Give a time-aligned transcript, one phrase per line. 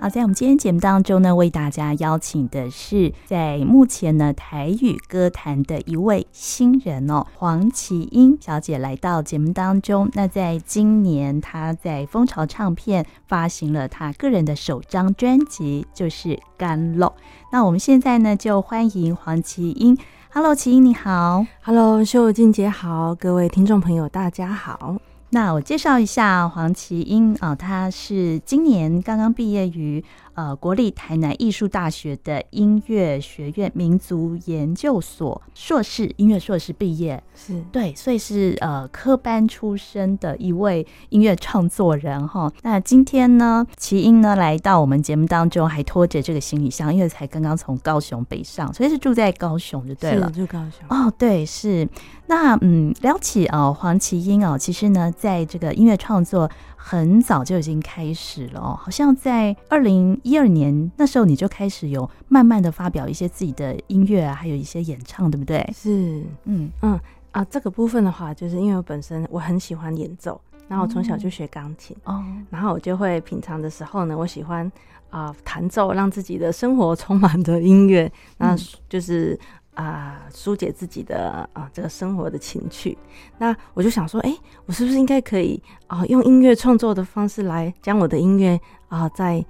[0.00, 10.08] 好，在我们今天节目当中呢，为大家邀请的是在目前呢台语歌坛的一位新人哦，黄绮英小姐来到节目当中。
[10.14, 17.06] 那在今年，她在蜂巢唱片发行了她个人的首张专辑，就是《甘露》。
[17.50, 19.98] 那我们现在呢，就欢迎黄绮英。
[20.30, 21.44] Hello，綺英你好。
[21.64, 24.96] Hello，秀静姐好，各位听众朋友大家好。
[25.30, 30.02] 那我介绍一下黄奇英啊，她是今年刚刚毕业于
[30.38, 42.48] 呃国立台南艺术大学的音乐学院民族研究所硕士，音乐硕士毕业，是对，所以是呃科班出身的一位音乐创作人哈。
[42.62, 51.88] 那今天呢，綺英呢来到我们节目当中，还拖着这个行李箱，因为才刚刚从高雄北上，所以是住在高雄就对了，住高雄哦，对，是。
[52.30, 56.48] 那嗯，聊起哦，黄綺英哦，其实呢，在这个音乐创作
[56.80, 65.58] 很早就已经开始了哦，好像在二零一二年那时候你就开始有慢慢的发表一些自己的音乐啊，还有一些演唱，对不对？
[65.74, 66.98] 是，嗯嗯
[67.32, 74.70] 啊，这个部分的话，就是因为我本身我很喜欢演奏，然后我从小就学钢琴哦，然后我就会平常的时候呢，我喜欢
[75.10, 78.56] 啊弹奏，让自己的生活充满着音乐，那
[78.88, 79.38] 就是。
[79.78, 82.98] 嗯啊，疏解自己的啊这个生活的情趣，
[83.38, 89.44] 那我就想说，哎、欸，我是不是应该可以啊用音乐创作的方式来将我的音乐啊在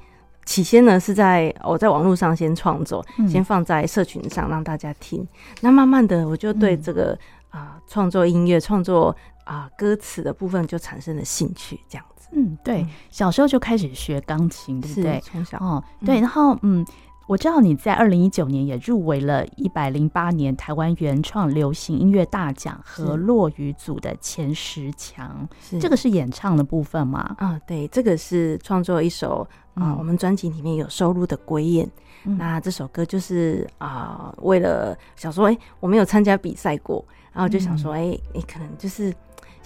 [0.45, 5.27] 起先呢是在我在网络上先创作，嗯、先放在社群上让大家听，
[5.63, 7.19] 那慢慢的我就对这个
[7.49, 12.29] 啊创作音乐、创作啊歌词的部分就产生了兴趣，这样子。
[12.33, 15.19] 嗯，对，小时候就开始学钢琴，对不对？
[15.25, 16.85] 从小哦，对，然后嗯。
[17.29, 27.37] 我知道你在二零一九年也入围了一百零八年台湾原创流行音乐大奖和落语组的前十强，是这个是演唱的部分吗？
[27.37, 31.87] 啊，对，这个是创作一首啊，我们专辑里面有收录的《归雁》。
[32.25, 39.15] 嗯，那这首歌就是啊，为了想说，哎，我没有参加比赛过，然后就想说，哎，你可能就是。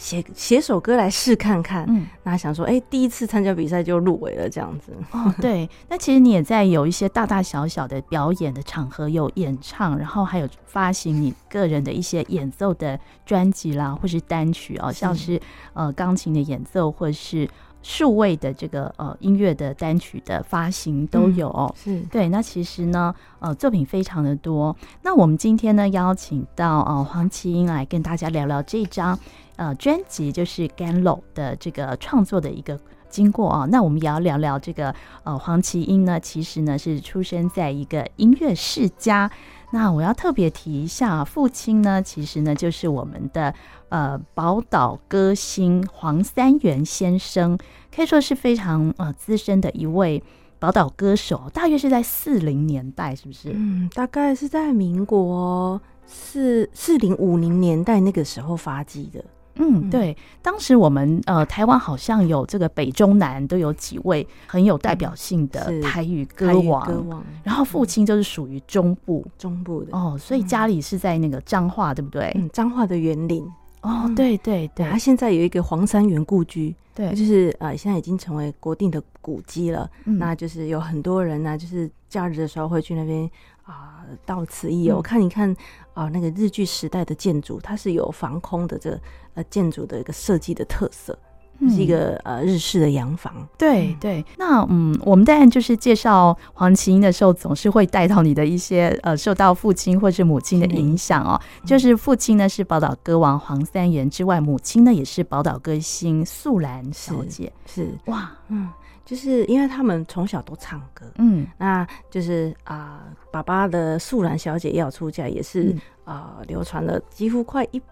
[0.02, 4.92] 写写首歌来试看看，嗯，那想说，哎、欸，第一次参加比赛就入围了，这样子。
[5.12, 15.40] 哦，对， 那其实你也在有一些大大小小的表演的场合有演唱，然后还有发行你个人的一些演奏的专辑啦，或是单曲哦，像是
[15.72, 17.48] 呃钢琴的演奏，或是。
[17.82, 22.28] 数位的这个呃音乐的单曲的发行都有，哦嗯，是对。
[22.28, 24.74] 那其实呢，呃，作品非常的多。
[25.02, 29.18] 那我们今天呢，邀请到呃黄綺英来跟大家聊聊这张
[29.56, 32.78] 呃专辑，就是《甘露》的这个创作的一个
[33.10, 33.66] 经过啊。
[33.70, 34.94] 那我们也要聊聊这个
[35.24, 39.30] 呃黄綺英呢，其实呢是出生在一个音乐世家。
[39.72, 43.52] 那我要特别提一下，父亲呢，其实呢就是我们的
[43.88, 47.58] 呃宝岛歌星黄三元先生，
[47.94, 50.22] 可以说是非常呃资深的一位
[50.58, 53.50] 宝岛歌手，大约是在四零年代，是不是？
[53.54, 59.24] 嗯，大概是在民国四四零五零年代那个时候发迹的。
[59.56, 72.32] 嗯，对，当时我们呃台湾好像有这个北中南都有几位很有代表性的台语歌王，歌王，然后父亲就是属于中部中部的哦，所以家里是在那个彰化，对不对？
[72.34, 73.46] 嗯，彰化的园林
[73.82, 83.30] 哦，对对对，他现在有一个黄三元故居，对，就是呃现在已经成为国定的古迹了，嗯，那就是有很多人呢，就是假日的时候会去那边。
[83.62, 85.54] 啊，到此一游，看一看
[85.94, 88.98] 啊，那个日剧时代的建筑，它是有防空的这
[89.34, 91.16] 呃建筑的一个设计的特色，
[91.60, 93.46] 嗯、是一个呃日式的洋房。
[93.56, 101.40] 对对，那嗯，我们当然就是介绍黄綺英的时候，总是会带到你的一些呃受到父亲或是母亲的影响哦。
[101.64, 107.52] 就是父亲呢是宝岛歌王黄三元之外，母亲呢也是宝岛歌星素兰小姐。
[107.64, 108.68] 是，是哇，嗯。
[109.04, 117.82] 就是因为他们从小都唱歌，嗯，那就是啊、呃，爸爸的素兰小姐要出嫁也是啊、嗯呃，流传了几乎快一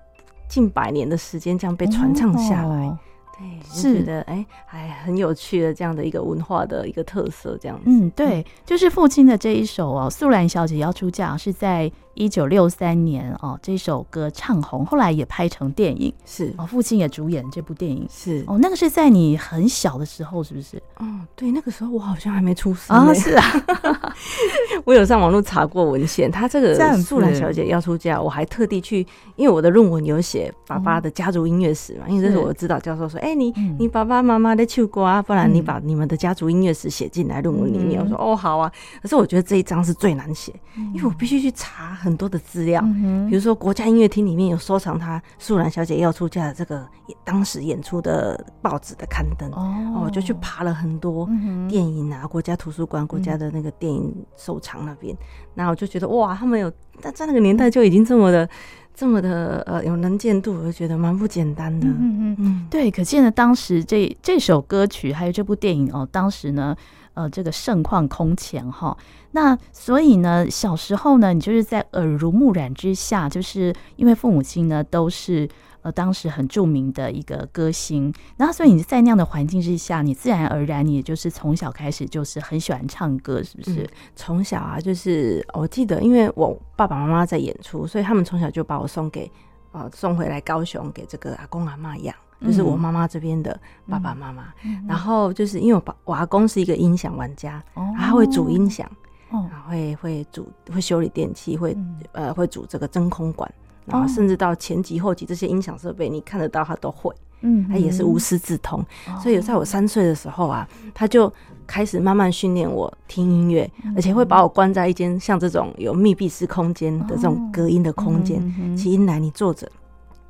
[0.48, 2.86] 近百年的时间，这样被传唱下来。
[2.86, 2.98] 哦
[3.40, 7.84] 对，是觉得哎，还很有趣的这样的一个文化的一个特色，这样子。
[7.86, 16.54] 嗯，对，就是父亲的这一首哦，《素兰小姐要出嫁》是在一九六三年哦，这首歌唱红，后来也拍成电影，是。
[16.56, 18.44] 哦，父亲也主演这部电影，是。
[18.46, 20.76] 哦，那个是在你很小的时候，是不是？
[20.98, 24.14] 哦，对，那个时候我好像还没出生啊，是啊，
[24.84, 33.34] 我有上网络查过文献，他这个《素兰小姐要出嫁》，我还特地去，因为我的论文有写爸爸的家族音乐史嘛，因为这是我的指导教授说，哎。
[33.40, 37.98] 你你爸爸妈妈的去过啊，不然你把你们的家族音乐史写进来论文里面。
[37.98, 38.70] 我说哦好啊，
[39.00, 40.52] 可是我觉得这一章是最难写，
[40.92, 46.86] 因为我必须去查很多的资料，嗯、比如说国家音乐厅里面有收藏他素兰小姐要出嫁的这个
[47.24, 51.28] 当时演出的报纸的刊登，哦，我就去爬了很多
[51.68, 55.16] 电影啊，嗯、国家图书馆、国家的那个电影收藏那边，
[55.54, 56.70] 然后我就觉得哇，他们有
[57.00, 58.48] 在在那个年代就已经这么的。
[58.92, 61.86] 这么的呃有能见度，我就觉得蛮不简单的。
[61.86, 66.76] 嗯嗯嗯，对，可见呢，当时这这首歌曲还有这部电影哦，当时呢，
[67.20, 68.96] 呃，这个盛况空前哈。
[69.32, 75.48] 那所以呢，小时候呢，你就是在耳濡目染之下，就是因为父母亲呢都是。
[75.82, 83.88] 呃，当时很著名的一个歌星，然后所以你在那样的环境之下，你自然而然，你也就是从小开始就是很喜欢唱歌，是不是？
[84.14, 89.32] 从小啊，就是我记得，因为我爸爸妈妈在演出，所以他们从小就把我送给
[89.72, 93.58] 啊送回来高雄给这个阿公阿嬷养，就是我妈妈这边的
[93.88, 94.52] 爸爸妈妈。
[94.64, 98.86] 嗯、然后就是因为我爸我阿公是一个音响玩家，哦、他会组音响，
[99.30, 103.50] 哦，然后会会组会修理电器，会、嗯、呃会组这个真空管。
[103.86, 108.84] 然后甚至到前级后级这些音响设备，你看得到他都会，嗯，他也是无师自通。
[109.20, 111.32] 所以在我三岁的时候啊，他就
[111.66, 119.68] 开始慢慢训练我听音乐，而且会把我关在一间像这种有密闭式空间的这种隔音的空间，起音来你坐着，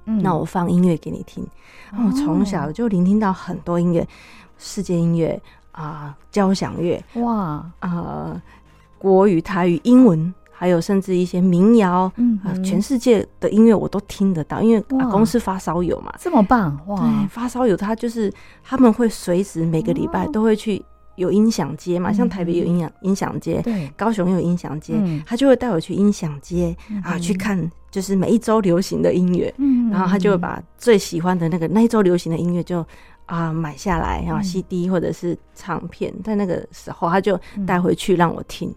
[0.05, 1.47] 那我放音乐给你听。
[1.93, 4.07] 我从小就聆听到很多音乐，
[4.59, 5.41] 世界音乐
[5.73, 8.41] 啊，交响乐，哇啊，
[8.99, 10.35] 国语、台语、英文。
[10.53, 17.01] 还有甚至一些民谣，嗯，全世界的音乐我都听得到，因为阿公司发烧友嘛，这么棒哇！
[17.01, 18.31] 对，发烧友他就是
[18.63, 20.85] 他们会随时每个礼拜都会去
[21.21, 24.95] 有音响街嘛，像台北有音响音响街，对，高雄有音响街，
[25.27, 26.75] 他就会带我去音响街
[27.05, 29.55] 啊去看，就是每一周流行的音乐，
[29.91, 32.85] 然后他就会把最喜欢的那个那一周流行的音乐就
[33.27, 38.75] 啊买下来，然后 CD 或者是唱片，在那个时候他就带回去让我听，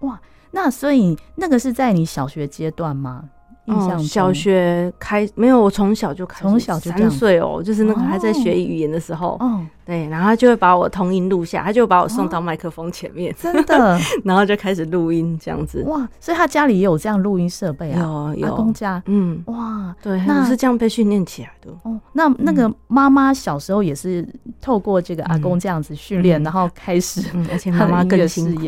[0.00, 0.18] 哇。
[0.52, 3.28] 那所以那个是在你小学阶段吗？
[3.66, 15.82] 印象、哦、小学开没有，我从小就开始，从小就三岁哦，就是那个还在学语言的时候，哦，对，然后他就会把我通音录下，他就把我送到麦克风前面，哦、真的， 然后就开始录音这样子。
[15.86, 18.32] 哇，所以他家里也有这样录音设备啊？
[18.34, 21.70] 有有，阿公家，嗯，哇，对，那是这样被训练起来的。
[21.82, 24.26] 哦，那那个妈妈小时候也是
[24.60, 28.62] 透过这个阿公这样子训练，嗯、然后开始，嗯、而且妈妈更辛苦。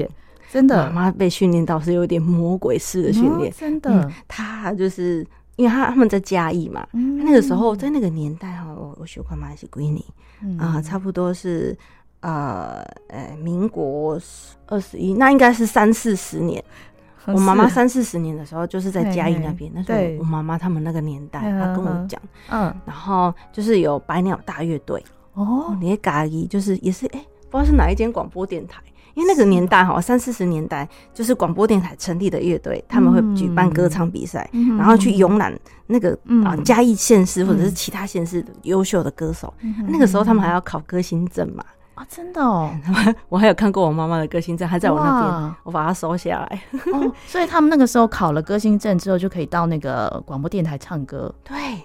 [0.53, 3.51] 真的，妈妈被训练到是有点魔鬼式的训练。
[3.57, 5.27] 真的，他就是
[5.57, 10.05] 因为他他们在嘉义嘛，那个时候在那个年代哈，我我学过马来西亚尼
[10.59, 11.75] 啊，差不多是
[12.21, 14.21] 呃呃民国
[14.67, 16.63] 二十一，那应该是三四十年。
[17.25, 22.21] 我妈妈三四十年的时候就是在嘉义那边，那时候我妈妈他们那个年代，她跟我讲，
[22.51, 25.03] 嗯，然后就是有百鸟大乐队。
[25.35, 28.83] 哦，你也嘉义就是也是哎，不知道是哪一间广播电台。
[29.15, 34.49] 因为那个年代哈，三四十年代就是广播电台成立的乐队，他们会举办歌唱比赛，
[34.79, 35.53] 然后去游览
[35.87, 39.53] 那个啊嘉义县市或者是其他县市的优秀的歌手。
[39.89, 41.65] 那个时候他们还要考歌星证嘛？
[41.95, 42.75] 啊，真的哦！
[43.29, 46.63] 我还有看过我妈妈的歌星证，还在我那边，我把它收下来。
[46.91, 51.33] 哦，所以他们那个时候考了歌星证之后，就可以到那个广播电台唱歌。
[51.45, 51.83] 对。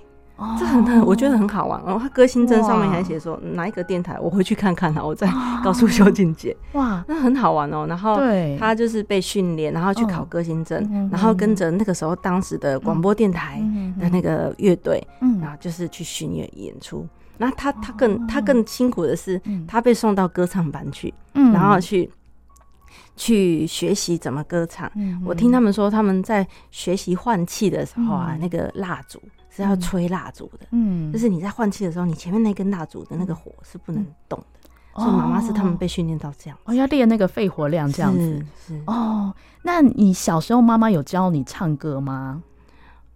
[0.59, 1.81] 这很很，我觉得很好玩。
[1.83, 5.27] 然后他歌星证上面还写说哪一个电台，我回去看看啊，我再
[5.63, 6.55] 告诉秀静姐。
[6.73, 7.87] 哇，那很好玩哦。
[7.87, 8.19] 然后
[8.59, 13.59] 他就是被训练，然后去考歌星证，然后跟着那个时候当时的广播电台
[13.99, 15.05] 的那个乐队，
[15.41, 17.07] 然后就是去巡演演出。
[17.39, 22.07] 那他他更他更辛苦的是，他被送到歌唱班去，然后去
[23.15, 24.91] 去学习怎么歌唱。
[25.25, 29.19] 我听他们说，他们在学习换气的时候啊，那个蜡烛。
[29.57, 34.45] 是要吹蜡烛的，嗯，就是你在换气的时候，你前面那根蜡烛的那个火是不能动的。
[34.95, 38.43] 所以妈妈是他们被训练到这样，哦，要练那个肺活量这样子。
[38.65, 42.41] 是哦，那你小时候妈妈有教你唱歌吗？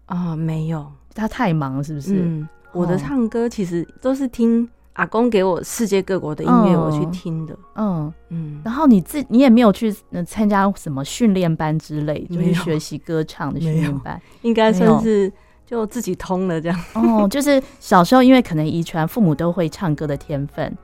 [0.05, 2.21] 啊，没有，她太忙是不是？
[2.23, 7.57] 嗯，我的唱歌其实都是听阿公给我世界各国的音乐，我去听的。
[7.73, 9.91] 嗯嗯，然后你自你也没有去
[10.27, 15.33] 参加什么训练班之类，就是学习歌唱的训练班，应该算是。
[15.71, 16.77] 就自己通了这样。
[16.93, 20.77] 哦，就是小时候因为可能遗传父母都会唱歌的天分，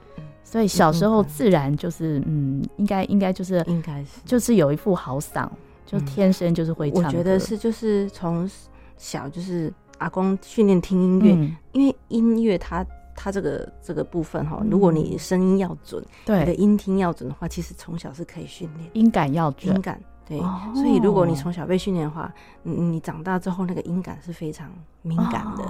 [0.46, 4.22] 所以小时候自然就是嗯，应该应该就是应该是。
[4.24, 5.46] 就是有一副好嗓，
[5.86, 7.04] 就天生就是会唱。
[7.04, 8.50] 我觉得是就是从
[8.98, 11.34] 小就是阿公训练听音乐，
[11.74, 20.02] 因为音乐它它这个这个部分哈，如果你声音要准，对，你的音听要准的话，其实从小是可以训练音感要准，音感。
[20.28, 20.40] 对，
[20.74, 22.32] 所以如果你从小被训练的话，
[22.64, 24.70] 你你长大之后那个音感是非常
[25.02, 25.64] 敏感的。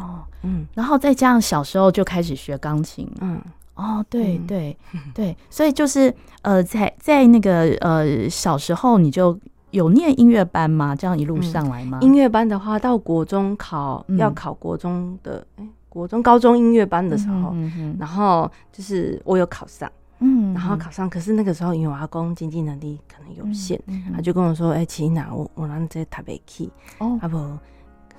[0.44, 3.08] 嗯，然后再加上小时候就开始学钢琴。
[3.22, 3.40] 嗯，
[3.76, 4.76] 哦，对对
[5.14, 9.38] 对，所以就是呃，在在那个呃小时候你就
[9.72, 10.96] 有念音乐班吗？
[10.96, 12.00] 这样一路上来吗？
[12.02, 17.54] 嗯、音乐班的话，到国中考、嗯、要考国中的，哎，国中、高中音乐班的时候，
[18.00, 26.70] 然后就是我有考上，嗯，然后考上，可是那个时候因为我阿公经济能力可能有限，嗯嗯、他就跟我说：“哎、欸，琪娜，我我让这台北去，
[27.00, 27.60] 哦，阿婆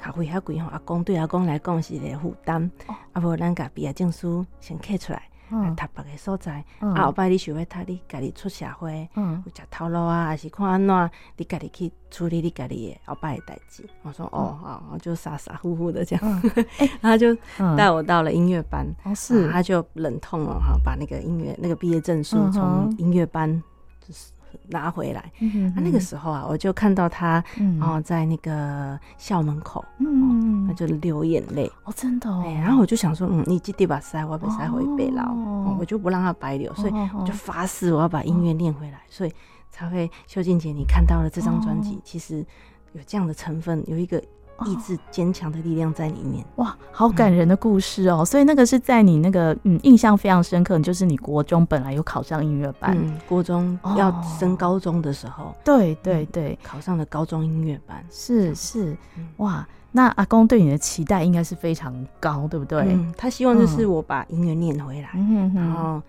[0.03, 13.89] 学费遐贵吼，阿公对阿公来讲是个负担，哦、阿婆咱甲毕业证书先刻出来。”嗯，读别个所在，嗯、啊，后摆你想要读，你家己出社会，嗯，有食头路啊，还是看安怎，你家己去处理你家己的后摆的代志。
[14.03, 16.65] 我说、嗯、哦，好，我就傻傻乎乎的这样，嗯。
[16.79, 17.35] 欸、然后就
[17.77, 23.63] 带我到了音乐班，嗯、是，他就忍痛了哈，把那个音乐那个毕业证书从音乐班
[24.01, 24.31] 就是。
[24.69, 32.43] 拿回来，嗯、那个时候啊，我就看到他，嗯、哦，在那个校门口，嗯，他、哦、就流眼泪，哦，真的、哦。
[32.45, 35.33] 欸，然后我就想说，嗯，你记得把塞，我要把塞回背牢，
[35.79, 39.33] 我就不让他白流，所以我就发誓我要把音乐练回来，哦、所以
[39.71, 42.45] 才会秀静姐，你看到了这张专辑，哦、其实
[42.93, 44.23] 有这样的成分，有一个。
[44.67, 48.19] 意志坚强的力量在里面，哇，好感人的故事哦！
[48.21, 58.97] 嗯、所以那个是在你那个嗯印象非常深刻，就是你国中本来有考上音乐班，嗯，国中要升高中的时候，哦、对对对，考上了高中音乐班，是是，
[59.37, 62.81] 哇，那阿公对你的期待应该是非常高，对不对？
[62.83, 66.03] 嗯、他希望就是我把音乐念回来，嗯、然后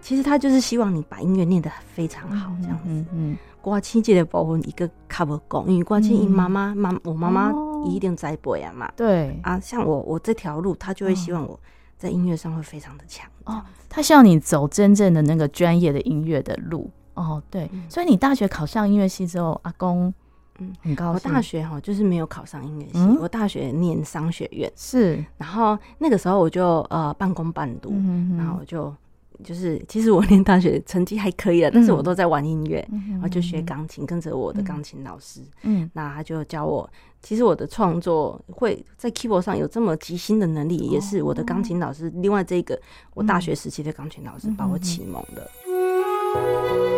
[0.00, 3.06] 其实他就是希望你把音乐念得非常好，这样子，嗯。
[3.12, 7.52] 嗯歌星这个部分一个较无讲，因为歌星因妈妈妈我妈妈
[7.84, 8.90] 一定栽培啊嘛。
[8.96, 11.58] 对啊，像我我这条路，他就会希望我
[11.98, 13.62] 在音乐上会非常的强哦。
[13.88, 17.42] 他希望你走真正的那个专业的音乐的路哦。
[17.50, 20.12] 对，所以你大学考上音乐系之后，阿公
[20.58, 21.30] 嗯很高兴。
[21.30, 25.24] 我大学哈就是没有考上音乐系，我大学念商学院是。
[25.36, 27.92] 然后那个时候我就呃半工半读，
[28.36, 28.94] 然后我就。
[29.42, 36.88] 就是，其实我念大学成绩还可以了，但是我都在玩音乐，嗯、然后就学钢琴，跟着我的钢琴老师，嗯，那他就教我。
[37.20, 42.10] 其实我的创作会在 keyboard 上有这么即兴的能力，也是我的钢琴老师。
[42.16, 42.80] 另外这个，
[43.14, 46.91] 我大学时期的钢琴老师把我启蒙的。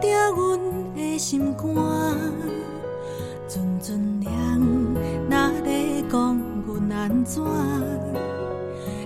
[0.00, 0.58] 着阮
[0.94, 1.74] 的心肝，
[3.48, 4.30] 阵阵凉，
[5.28, 7.42] 哪里讲阮安怎？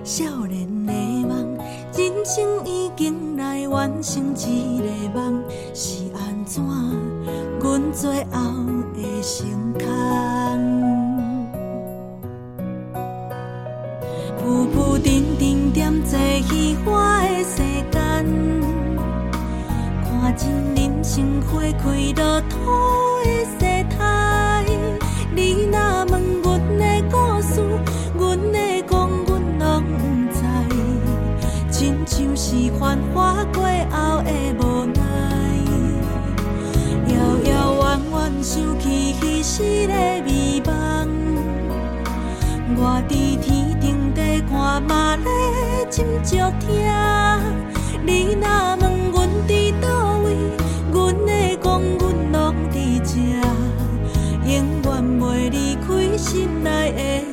[0.05, 0.93] 少年的
[1.27, 1.57] 梦，
[1.97, 4.85] 人生已经来完成一个
[5.15, 6.63] 梦，是安怎？
[7.61, 8.41] 阮最后
[8.95, 9.87] 的成空。
[14.39, 18.03] 浮浮沉沉，惦在虚幻的世间。
[20.31, 22.55] 真人生花开落土
[23.25, 23.59] 的世
[23.91, 24.65] 态。
[25.35, 25.77] 你若
[26.11, 27.61] 问阮的故事，
[28.17, 30.01] 阮会讲，阮拢不
[30.33, 30.39] 知，
[31.71, 35.01] 亲像是繁华过后的无奈。
[37.09, 37.15] 遥
[37.45, 39.93] 遥远远想起彼时的
[40.25, 40.71] 迷茫，
[42.77, 43.11] 我伫
[43.41, 45.27] 天顶底看，嘛咧
[45.91, 46.69] 真足疼。
[48.05, 49.62] 你若问阮伫。
[56.33, 57.32] chim nai em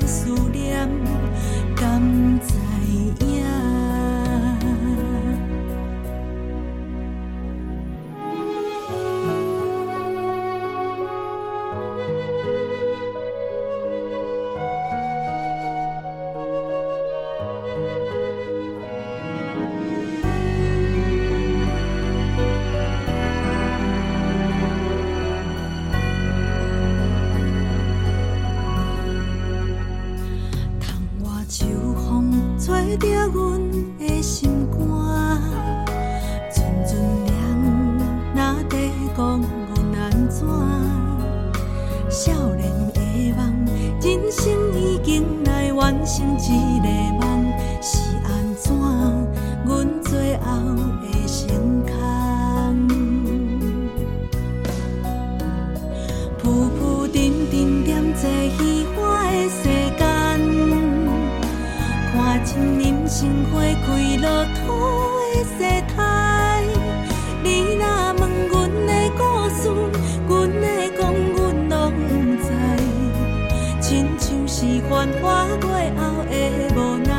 [75.39, 76.33] 我过后的
[76.75, 76.77] 无
[77.07, 77.11] 奈，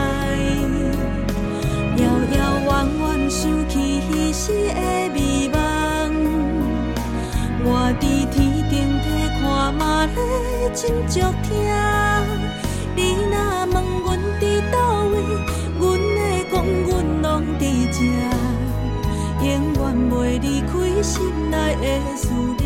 [1.97, 2.05] 遥
[2.37, 2.39] 遥
[3.31, 3.73] 想起
[4.11, 4.79] 彼时的
[5.15, 5.57] 迷惘。
[7.65, 7.67] 我
[7.99, 8.37] 伫天
[8.69, 9.43] 顶看
[10.75, 11.49] 真足听，
[12.95, 12.99] 你
[13.31, 13.35] 若
[13.73, 14.07] 问阮
[14.39, 14.77] 伫倒
[15.09, 15.15] 位，
[15.79, 15.83] 阮
[16.15, 16.21] 会
[16.53, 17.25] 讲阮拢
[17.59, 17.99] 伫遮，
[19.43, 20.73] 永远袂离开
[21.03, 21.11] 心
[21.51, 22.60] 内的。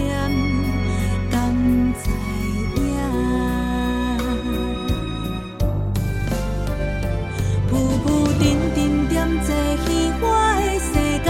[10.25, 10.29] 我
[10.59, 10.89] 的世
[11.25, 11.29] 间，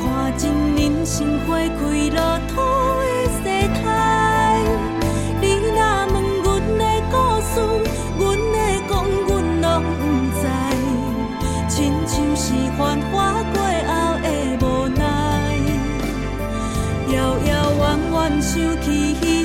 [0.00, 0.02] 看
[0.36, 0.42] 尽
[0.76, 1.16] 人生
[1.46, 1.80] 花开
[2.16, 2.18] 落
[2.48, 2.50] 土
[3.04, 3.44] 的世
[3.76, 3.84] 态。
[5.40, 5.44] 你
[5.76, 5.78] 若
[6.44, 6.46] 问
[6.78, 7.14] 的故
[7.50, 7.54] 事，
[8.18, 8.18] 会
[8.88, 8.90] 讲，
[12.34, 12.44] 是
[12.78, 12.80] 繁
[13.12, 13.12] 华
[13.52, 13.90] 过后
[14.22, 14.26] 的
[14.60, 14.64] 无
[14.96, 15.00] 奈，
[17.12, 17.16] 遥
[17.46, 19.37] 遥想起。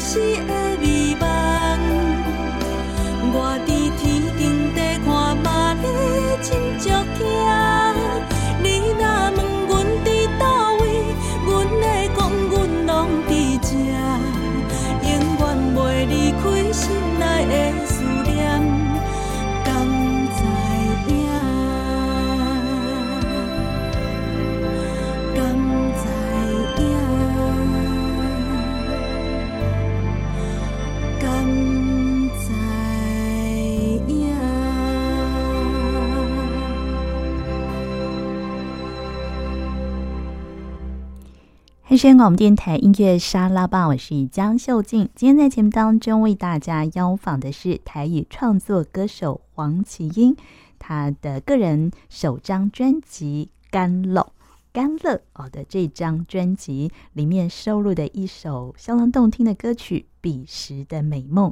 [41.94, 45.08] 新生广播电台音乐沙拉吧，我是江秀静。
[45.14, 50.36] 今天在节目当中为大家邀访的是台语创作歌手黄绮英，
[50.80, 54.26] 他的个人首张专辑《甘露
[54.72, 61.52] 甘乐》哦的这张专辑里面收录的一首相当动听的歌曲《彼时的美梦》。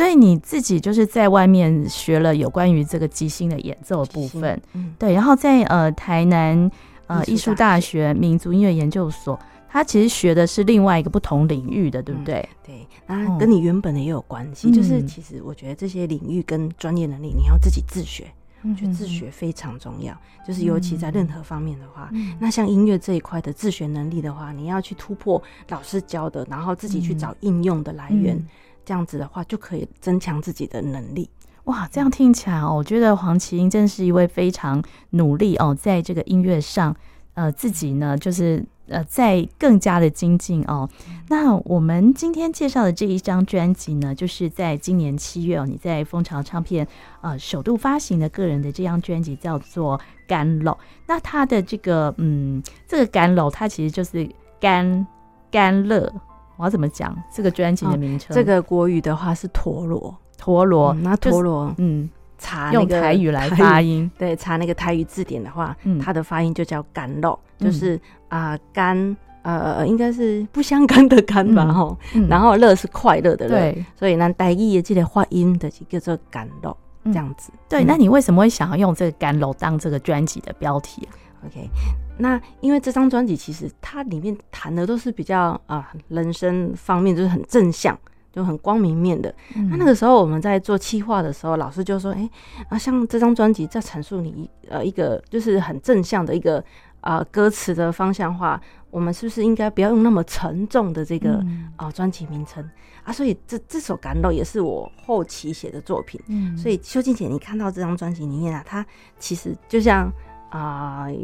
[0.00, 6.70] 所以你自己就是在外面学了有关于这个即兴的演奏部分，嗯，对，然后在呃台南
[7.06, 12.36] 呃艺术大学民族音乐研究所，他其实学的是另外一个不同领域的，对不对？
[12.40, 18.26] 嗯、对，那跟你原本的也有关系，嗯、就是其实我觉得这些领域跟专业能力你要自己自学，
[18.62, 28.42] 我觉得自学非常重要，就是尤其在任何方面的话，嗯、那像音乐这一块的自学能力的话，你要去突破老师教的，然后自己去找应用的来源。
[28.90, 31.30] 嗯这样子的话，就可以增强自己的能力。
[31.66, 36.96] 哇，这样听起来哦，我觉得黄绮英真是一位非常努力哦，在这个音乐上，
[37.34, 40.88] 呃，自己呢就是呃，在更加的精进哦。
[41.28, 46.84] 那我们今天介绍的这一张专辑呢，就是在今年七月哦，你在蜂巢唱片
[47.20, 50.72] 呃首度发行的个人的这张专辑叫做《甘露》。
[51.06, 55.06] 那它的这个嗯，这个甘露它其实就是甘
[55.48, 56.12] 甘乐。
[56.60, 57.16] 我要怎么讲？
[57.32, 58.32] 这个专辑的名称？
[58.32, 60.92] 哦，这个国语的话是陀螺，陀螺。
[61.00, 62.06] 那陀螺，嗯，
[62.38, 71.96] 查用台语来发音，对，查那个台语字典的话，嗯，它的发音就叫干露，就是啊甘，呃，应该是不相干的干吧，吼。
[72.28, 77.50] 然后乐是快乐的乐，对，所以呢，台语也记得发音的就叫做甘露这样子。
[77.70, 81.16] 对，那你为什么会想要用这个甘露当这个专辑的标题啊
[81.46, 81.70] ？OK，
[82.18, 87.98] 那因为这张专辑其实它里面谈的都是比较啊人生方面，就是很正向，
[88.30, 89.34] 就很光明面的。
[89.54, 92.30] 那、嗯、那个时候我们在做企划的时候，老师就说：“哎、欸，
[92.68, 96.62] 啊，像这张专辑在阐述你呃一个就是很正向的一个
[97.00, 102.62] 啊歌词的方向话，我们是不是应该不要用那么沉重的这个、嗯、啊专辑名称
[103.02, 103.10] 啊？
[103.10, 106.20] 所以这这首《感动》也是我后期写的作品。
[106.28, 108.84] 嗯，所以修静姐，你看到这张专辑里面啊，它
[109.18, 110.12] 其实就像。
[110.50, 111.14] 啊、呃，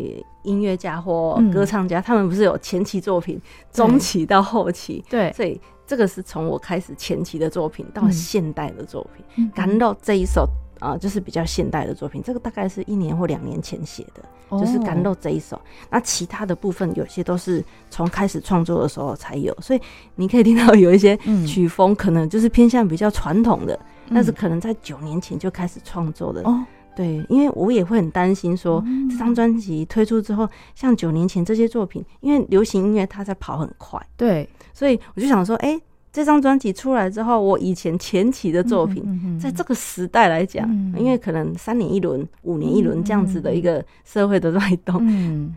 [0.42, 5.04] 音乐家或歌唱家，嗯、他们不是有前期作品、中期到后期？
[5.10, 9.24] 对，所以这个是从我开始前期的作品到现代的作品。
[9.36, 12.22] 嗯，甘露这一首啊、呃，就是比较现代的作品。
[12.22, 15.60] 这个大概是一年或两年前写的，哦、就是甘露这一首。
[15.90, 19.80] 那其他的部分有些都是从开始创作的时候才有，所以
[20.14, 23.74] 你可以听到有一些曲风可能就是偏向比较传统的，
[24.06, 26.42] 嗯、但是可能在九年前就开始创作的。
[26.42, 26.64] 哦
[26.96, 35.78] 对，因为我也会很担心说，这张专辑推出之后，像九年前这些作品，因为流行音乐它在跑很快，对，所以我就想说，哎，
[36.10, 45.06] 这张专辑出来之后，我以前前期的作品，在这个时代来讲，因为可能三年一轮、五年一轮这样子的一个社会的脉动，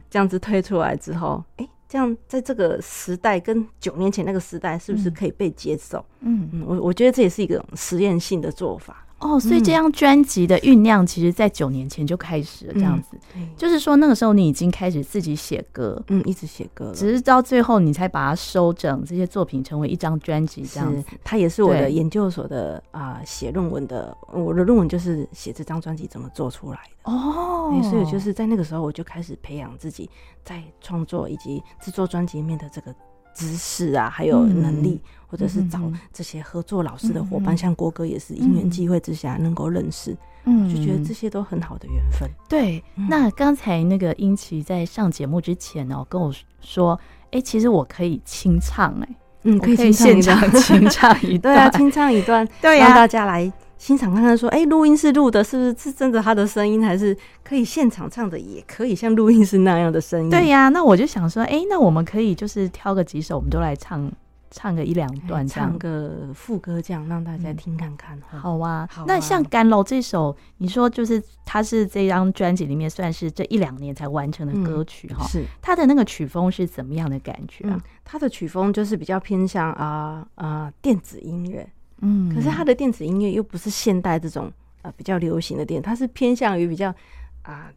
[0.10, 6.04] 这样子推出来之后，哎，这样在这个时代跟九年前那个时代，是不是可以被接受？
[6.20, 9.06] 嗯嗯，我我觉得这也是一个实验性的做法。
[9.20, 21.04] 哦，所以这张专辑的酝酿，其实，在九年前就开始了，这样子，嗯、就是说那个时候你已经开始自己写歌，嗯，一直写歌，只是到最后你才把它收整，这些作品成为一张专辑，这样子。
[21.24, 27.12] 它也是我的研究所的啊，写论文的，我的论文就是写这张专辑怎么做出来的。
[27.12, 30.10] 哦，所以就是在那个时候，我就开始培养自己
[30.44, 32.96] 在创作以及制作专辑里面的这个。
[33.40, 35.80] 知识啊，还有能力，嗯、或者是找
[36.12, 42.30] 这些合作老师的伙伴，嗯、像郭哥也是因缘际会之下能够认识，嗯，就觉得这些都很好的缘分。
[42.50, 53.50] 对，嗯、那刚才那个英奇在上节目之前哦，跟我说，哎、欸，其实我可以清唱、欸，哎，嗯，可以现场清唱一段， 对啊，清唱一段， 对呀，让大家来。
[53.80, 60.30] 欣赏看看，说，哎，录音室录的是不是是真的他的声音，还是可以现场唱的，也可以像录音室那样的声音？
[60.30, 64.12] 对呀，那我就想说，哎，那我们可以就是挑个几首，我们都来唱
[64.52, 68.20] 唱个一两段，唱个副歌，这样让大家听看看。
[68.28, 75.26] 好啊，那像《甘露》这首，你说就是它是这张专辑里面算是这一两年才完成的歌曲哈？
[75.26, 77.80] 是它的那个曲风是怎么样的感觉啊？
[78.04, 81.66] 它的曲风就是比较偏向啊啊电子音乐。
[82.02, 86.94] 嗯，可是他的电子音乐又不是现代这种呃比较流行的电，它是偏向于比较
[87.42, 87.72] 啊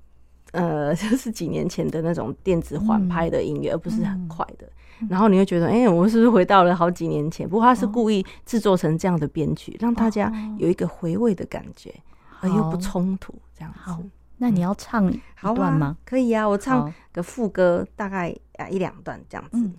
[0.52, 4.66] 呃 就是几年前的那种电子缓拍的音乐，嗯、而不是很快的。
[5.00, 7.48] 嗯、然后你会觉得，哎、欸，我是不是回到了好几年前？
[7.48, 11.92] 不过他是故意制作成这样的编曲，哦、让大家有一个回味的感觉，
[12.40, 13.78] 而又不冲突这样子。
[13.80, 14.00] 好，
[14.36, 15.20] 那你要唱一
[15.54, 15.86] 段吗？
[15.86, 19.58] 啊可以啊，我唱个副歌，大概啊一两段这样子。
[19.58, 19.74] 嗯、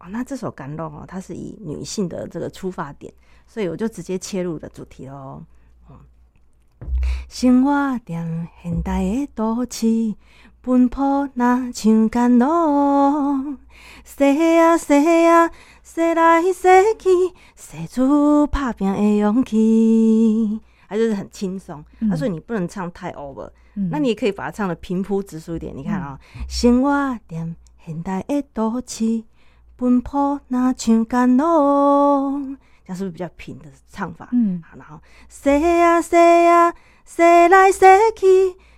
[0.00, 3.12] 哦，那这首《甘露》哦，它是以女性的这个出发点。
[3.46, 5.42] 所以我就直接切入的主题喽。
[5.90, 5.96] 嗯，
[7.28, 7.72] 生活
[8.06, 10.14] 在现代的都市，
[10.60, 13.56] 奔波若像甘露，
[14.04, 14.24] 洗
[14.58, 14.94] 啊洗
[15.26, 15.50] 啊，
[15.82, 17.08] 洗来洗去，
[17.56, 20.60] 洗出打拼的勇气。
[20.88, 25.76] 它就是很轻松，他说、嗯、你不能唱太 over，、嗯、那你也可以把它唱的平铺直叙一点。
[25.76, 26.90] 你看啊、生活
[27.28, 27.48] 在
[27.84, 29.22] 现代的都市，
[29.80, 32.38] 奔波那像甘露。
[32.86, 34.28] 那是不是比较平的唱法？
[34.32, 36.74] 嗯，好，然后洗啊洗啊，
[37.06, 38.26] 洗来谁去，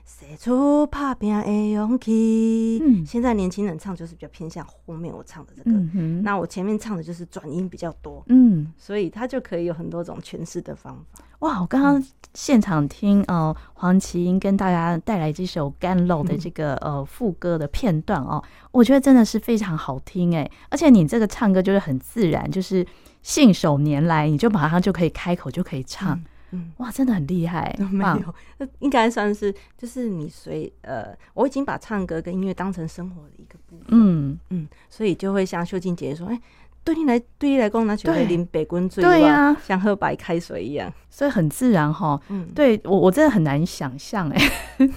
[0.04, 2.78] 谁出打拼的勇气。
[2.84, 11.24] 嗯，现在年轻人唱就是比较偏向后面我唱的这个，嗯，那我前面唱的就是转音比较多，嗯，所以他就可以有很多种诠释的方法。
[11.42, 22.84] 哇，我刚刚现场听呃黄麒英跟大家带来这首《甘露》的这个呃副歌的片段哦，我觉得真的是非常好听哎，而且你这个唱歌就是很自然，就是。
[23.24, 26.20] 信手拈来，你就马上就可以开口，就可以唱。
[26.50, 27.72] 嗯，嗯哇，真的很厉害。
[27.88, 33.86] 没有，那应该算是就是你随呃，我已经把唱歌跟音乐当成生活的一个部分。
[33.90, 36.40] 嗯嗯，所以就会像秀静姐姐说，哎、欸，
[36.84, 42.20] 对你来对你来讲，那就会淋北滚水，对呀，像喝白开水一样，所以很自然哈。
[42.28, 44.50] 嗯，对我我真的很难想象哎。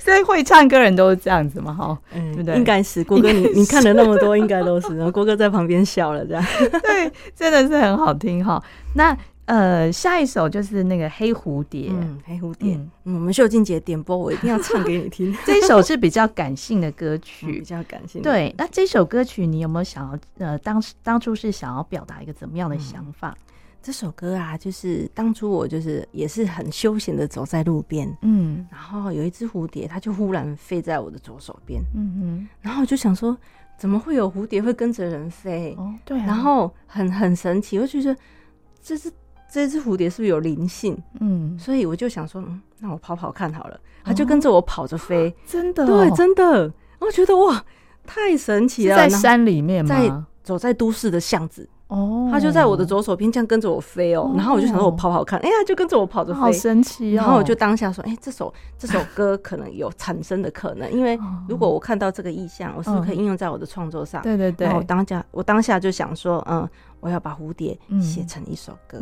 [0.00, 1.72] 所以会唱歌人都是这样子嘛？
[1.74, 2.56] 哈，嗯，对不对？
[2.56, 4.96] 应该是郭哥，你你看了那么多，应该都是。
[4.96, 6.42] 然后郭哥在旁边笑了，这样
[6.82, 8.62] 对，真的是很好听哈。
[8.94, 9.16] 那
[9.46, 12.74] 呃，下一首就是那个黑蝴蝶，嗯，黑蝴蝶。
[13.04, 15.34] 嗯，我们秀静姐点播，我一定要唱给你听。
[15.46, 18.20] 这一首是比较感性的歌曲， 比较感性。
[18.22, 23.36] 对，那这首歌曲你有没有想要呃，当时当初是想要表达一个怎么样的想法？
[23.80, 33.36] 这首歌啊，就是当初我就是也是很休闲的走在路边，嗯，然后有一只蝴蝶，它就忽然飞在我的左手边，嗯嗯，然后我就想说，
[33.78, 35.72] 怎么会有蝴蝶会跟着人飞？
[35.78, 38.18] 哦，对啊，然后很很神奇，我就觉得
[38.82, 39.08] 这只
[39.50, 40.96] 这只蝴蝶是不是有灵性？
[41.20, 47.64] 嗯，所以我就想说，嗯，那我跑跑看好了，它就跟着我跑着飞， 真的，对，真的，我觉得哇，
[48.06, 49.88] 太神奇了，在山里面吗？
[49.88, 51.68] 在走在都市的巷子。
[51.88, 57.22] 哦，他就在我的左手边这样跟着我飞哦，然后我就想说，我跑跑看，哎呀，就跟着我跑着飞，好神奇哦。
[57.22, 61.16] 然后我就当下说，哎，这首这首歌可能有产生的可能，因为
[61.48, 64.20] 如果我看到这个意象，我是不是可以应用在我的创作上？
[64.22, 64.68] 对对对。
[64.72, 66.68] 我当下我当下就想说，嗯，
[66.98, 68.98] 我要把蝴蝶写成一首歌。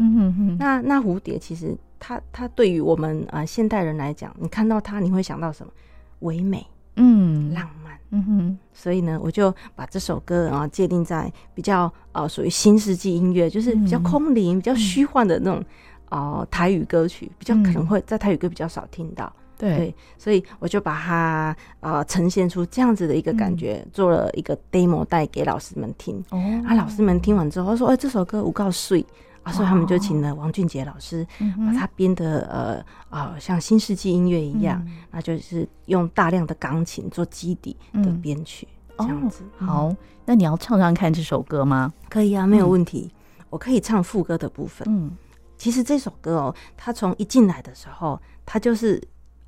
[0.58, 5.72] 那那蝴蝶其实它它对于我们啊现代人来讲，你看到它你会想到什么？
[6.20, 6.66] 唯美，
[6.96, 7.94] 嗯，浪漫。
[8.11, 15.64] 嗯哼，所以呢，我就把这首歌啊界定在比较呃属于新世纪音乐，就是比较空灵、比较虚幻的那种
[16.09, 19.33] 啊台语歌曲，比较可能会在台语歌比较少听到。
[19.59, 26.22] 对，对，所以我就把它呃呈现出这样子的一个感觉，嗯、做了一个 demo 带给老师们听。
[26.30, 29.04] 哦，啊，老师们听完之后说：“哎、欸，这首歌有够水。”
[29.44, 31.24] 啊，所以他们就请了王俊杰老师，
[31.66, 32.76] 把它编的呃
[33.11, 39.44] 啊、呃，像新世纪音乐一样，嗯、那就是用大量的钢琴做基底的编曲，嗯、这样子。
[39.59, 41.92] 哦、好，那你要唱唱看这首歌吗？
[42.09, 43.12] 可以啊，没有问题。
[43.38, 44.88] 嗯、我可以唱副歌的部分。
[44.90, 45.14] 嗯，
[45.59, 49.00] 其实这首歌哦，它从一进来的时候，它就是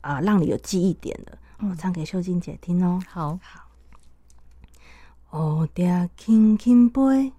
[0.02, 1.38] 啊、呃，让你有记忆点的。
[1.60, 3.00] 我唱给秀晶姐听哦。
[3.08, 3.62] 好好。
[5.32, 7.32] 乌蝶轻轻飞。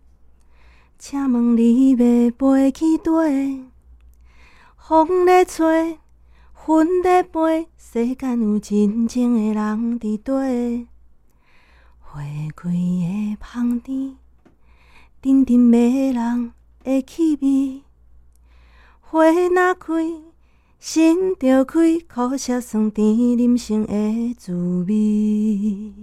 [1.00, 1.98] 请问你要
[2.32, 3.66] 飞去佗？
[4.78, 6.00] 风在吹，
[6.68, 10.88] 云在飞，世间有真正的人伫佗？
[12.00, 12.22] 花
[12.56, 14.16] 开的香甜，
[15.22, 16.52] 阵阵迷人
[16.84, 17.84] 的气味。
[19.00, 19.94] 花若开，
[20.80, 25.94] 心就开，苦涩酸甜，人生的滋味。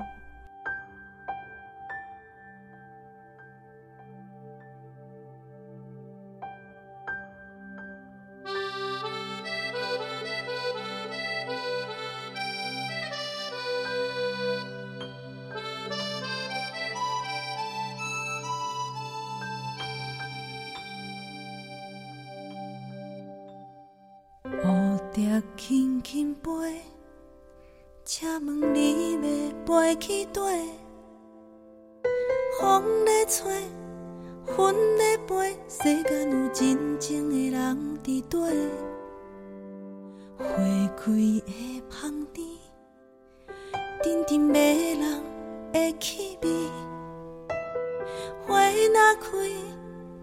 [25.57, 26.81] 轻轻飞，
[28.05, 29.21] 请问你要
[29.65, 30.41] 飞去佗？
[32.61, 33.53] 风在吹，
[34.49, 34.57] 云
[34.99, 38.69] 在飞，世间有真正的人伫佗？
[40.37, 40.47] 花
[40.97, 42.45] 开的香甜，
[44.03, 45.23] 阵阵迷人
[45.73, 46.49] 的气味。
[48.45, 49.29] 花若开，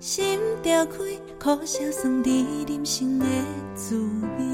[0.01, 3.25] 心就开，苦涩酸甜，人生的
[3.73, 3.95] 滋
[4.37, 4.50] 味。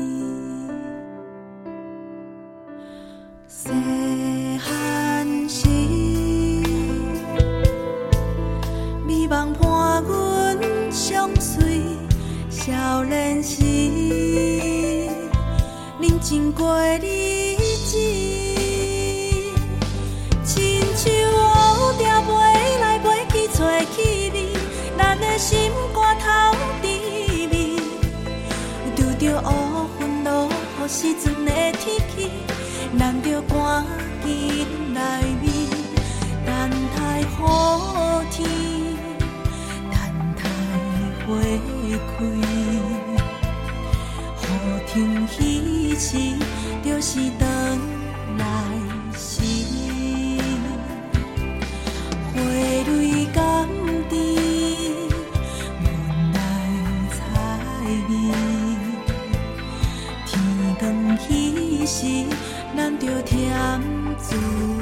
[16.30, 17.16] 经过你
[64.38, 64.77] 足。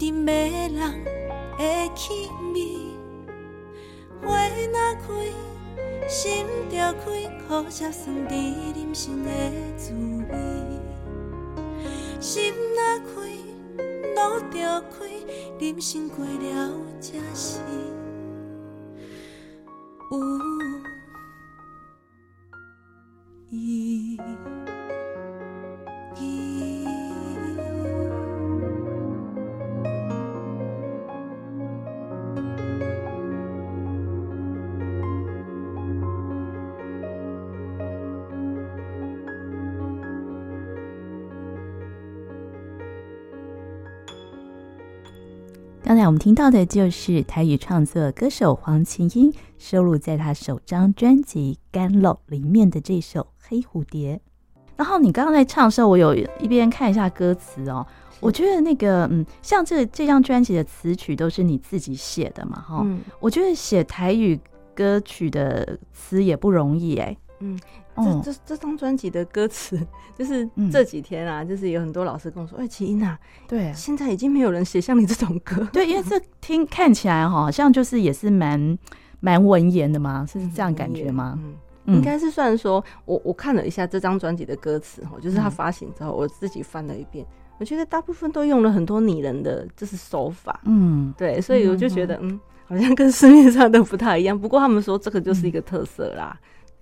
[0.00, 1.04] 甜甜的人
[1.58, 2.56] 的气味。
[4.22, 7.04] 花若开，心就开，
[7.46, 9.30] 苦涩酸甜人生的
[9.76, 10.34] 滋味。
[12.18, 13.12] 心若开，
[14.16, 14.56] 路就
[14.88, 15.04] 开，
[15.58, 17.58] 人生过了才是
[46.10, 54.16] 我们听到的就是台语创作歌手黄琴英收录在他首张专辑《干露》里面的这首《黑蝴蝶》。
[54.76, 57.86] 然后你刚刚在唱的时候，我有一边看一下歌词哦，
[58.18, 64.36] 我觉得那个嗯，像这这张专辑的词曲都是你自己写的嘛，哈，嗯，我觉得写台语
[64.74, 67.56] 歌曲的词也不容易哎，嗯。
[68.04, 69.78] 这这这张专辑的歌词，
[70.16, 78.78] 就是这几天啊，嗯、就是有很多老师跟我说：“哎，齐英啊，对，现在已经没有人写像你这种歌。”对，因为这听看起来好像就是也是蛮
[79.20, 81.38] 蛮文言的嘛，是这样感觉吗？
[81.42, 81.54] 嗯，
[81.86, 94.38] 嗯应该是算说，我我看了一下这张专辑的歌词哈，就是他发行之后，我自己翻了一遍，嗯、我觉得大部分都用了很多拟人的就是手法，嗯，对，所以我就觉得嗯，嗯，好像跟市面上的不太一样。
[94.38, 96.38] 不过他们说这个就是一个特色啦。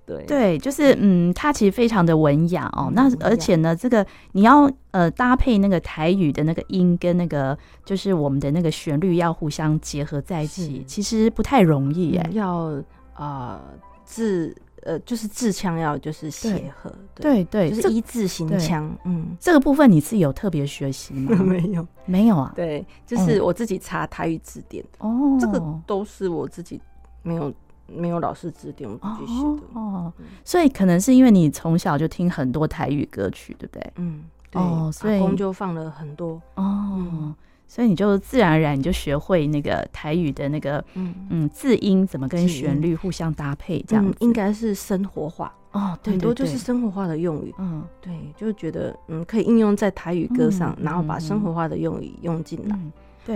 [0.08, 2.90] 嗯对，对，就是嗯，它其实非常的文雅哦。
[2.94, 12.30] 那而且呢，这个你要呃搭配那个台语的那个音跟那个就是我们的那个旋律要互相结合在一起，其实不太容易哎。
[12.32, 13.60] 要啊
[14.04, 18.90] 字呃就是字腔要就是协和，对对，就是一字形腔。
[19.04, 21.36] 嗯，这个部分你是有特别学习吗？
[21.44, 22.52] 没有，没有啊。
[22.56, 26.80] 对，就是我自己查台语字典哦，这个都是我自己
[27.22, 27.52] 没有。
[27.88, 29.62] 没有老师指点，我自己写的。
[29.72, 30.12] 哦，
[30.44, 33.92] 所以可能是因为你从小就听很多台语歌曲，对不对？
[33.96, 36.40] 嗯，对，哦，所以就放了很多。
[36.54, 37.34] 哦，
[37.66, 41.14] 所以你就自然而然你就学会那个台语的那个嗯。
[41.30, 52.78] 嗯字音怎么跟旋律互相搭配，这样应该是生活化哦，很多就是生活化的用语，嗯，对，就觉得嗯可以应用在台语歌上，然后把生活化的用语用进来。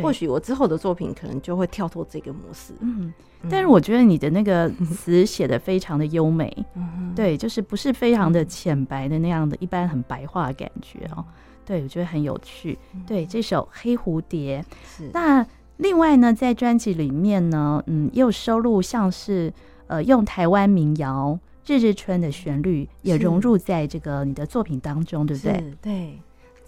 [0.01, 2.73] 或许我之后的作品可能就会跳脱这个模式。
[2.81, 3.13] 嗯，
[3.51, 11.25] 但是我觉得你的那个词写的非常的优美，嗯，对，就是不是非常的浅白的那样的一般很白话的感觉哦。
[11.65, 12.79] 对，我觉得很有趣。
[13.07, 14.65] 对，这首《黑蝴蝶》
[14.97, 15.11] 是。
[15.13, 19.53] 那另外呢，在专辑里面呢，嗯，又收录像是
[19.87, 21.39] 呃用台湾民谣
[21.73, 25.75] 《日日春》的旋律也融入在这个你的作品当中，对不对？
[25.81, 26.19] 对。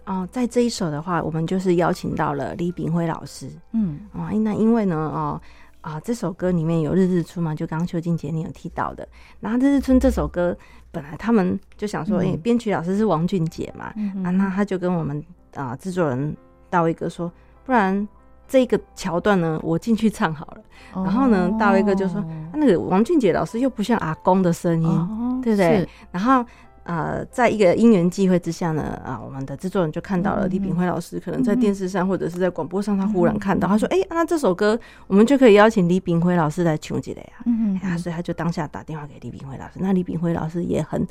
[0.07, 3.49] 哦，在这一首的话，我们就是邀请到了李炳辉老师。
[3.73, 5.41] 嗯，啊，那因为呢，哦，
[5.81, 9.09] 啊，这首歌里面有《日日春》嘛，就刚刚邱静姐你有提到的。
[9.41, 10.55] 然后《日日春》这首歌，
[10.93, 16.37] 本来他们就想说，哎、嗯，编曲老师是王俊杰嘛，嗯、啊，那他就跟我们啊制作人
[16.69, 17.33] 大卫哥说，
[17.65, 18.07] 不然
[18.47, 20.59] 这个桥段呢，我进去唱好了。
[20.93, 25.89] 哦、然后呢，大卫哥就说，那个王俊杰老师又不像阿公的声音，哦、对不对？
[26.11, 26.45] 然后。
[26.85, 41.07] 呃，在一个因缘际会之下呢，啊，我们的制作人就看到了李炳辉老师，可能在电视上或者是在广播上，他忽然看到，他说：“哎、欸，那这首歌我们就可以邀请李炳辉老师来唱一下呀。”嗯嗯，所以他就当下打电话给李炳辉老师，那李炳辉老师也很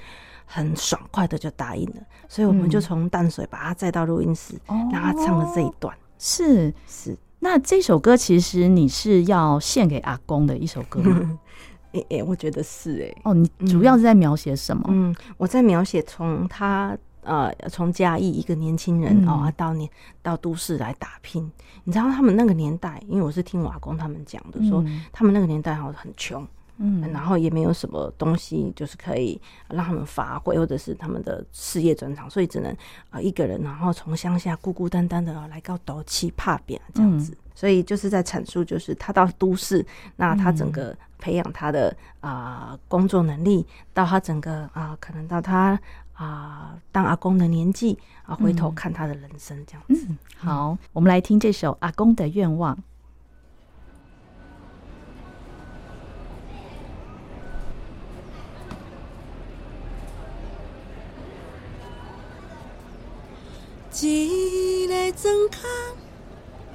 [0.45, 4.53] 很爽快的就答应了，所以我们就从淡水把他载到录音室，
[4.91, 5.91] 让他唱了这一段。
[6.19, 11.39] 是是，那这首歌其实你是要献给阿公的一首歌吗？
[11.93, 14.83] 哎哎、我觉得是哎、欸、哦，你主要是在描写什么？
[14.89, 19.89] 嗯，我在描写从他呃从嘉义一个年轻人、嗯、哦，到年
[20.21, 21.49] 到都市来打拼。
[21.83, 26.47] 你知道他们那个年代，因为我是听瓦工他们讲的，嗯、说他们那个年代好像很穷，
[26.77, 32.71] 嗯，然后也没有什么东西，就是可以让他们发挥或者是他们的事业专长，所以只能
[33.09, 37.31] 啊、呃、一个人，然后从乡下孤孤单单的来到斗气怕扁这样子。
[37.31, 43.63] 嗯所以就是在阐述，就是他到都市，那他整个培养他的啊、呃、工作能力，
[43.93, 45.79] 到他整个啊、呃、可能到他
[46.13, 47.95] 啊、呃、当阿公的年纪
[48.25, 50.07] 啊，回头看他的人生这样子。
[50.09, 52.75] 嗯、好，嗯、我们来听这首《阿公的愿望》。
[64.01, 65.59] 一个装卡。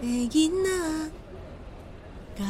[0.01, 1.11] 的囡仔，
[2.39, 2.45] 家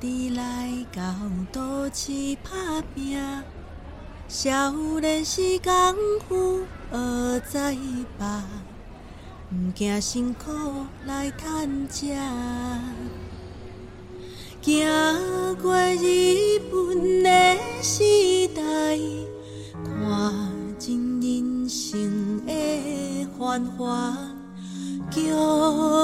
[0.00, 1.02] 己来到
[1.50, 3.18] 都市打拼，
[4.28, 5.72] 少年时功
[6.28, 6.60] 夫
[6.92, 7.80] 学在目，
[9.50, 10.52] 毋惊辛苦
[11.04, 12.06] 来趁食，
[14.62, 18.96] 行过日本的时代，
[19.84, 24.16] 看尽人生的繁华，
[25.10, 25.20] 叫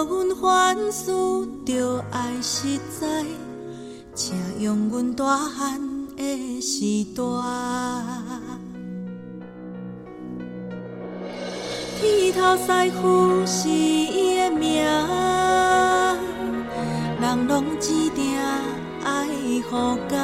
[0.04, 3.24] 阮反思着爱实在，
[4.14, 5.80] 请用阮大汉
[6.14, 7.22] 的时代。
[11.98, 14.84] 剃头师傅是伊的名，
[17.18, 18.36] 人拢指定
[19.02, 19.26] 爱
[19.70, 20.18] 护家，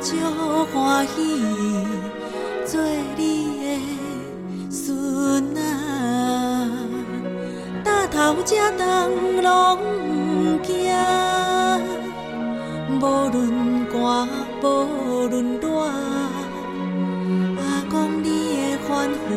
[0.00, 0.16] 足
[0.72, 1.44] 欢喜
[2.70, 2.78] 做
[3.16, 3.80] 你的
[4.70, 5.60] 孙仔，
[7.82, 9.10] 大头才当
[9.42, 10.92] 拢毋惊，
[13.00, 13.02] 无
[13.32, 14.28] 论寒
[14.62, 14.66] 无
[15.30, 15.66] 论热，
[17.56, 17.60] 阿
[17.90, 19.28] 公你的欢呼。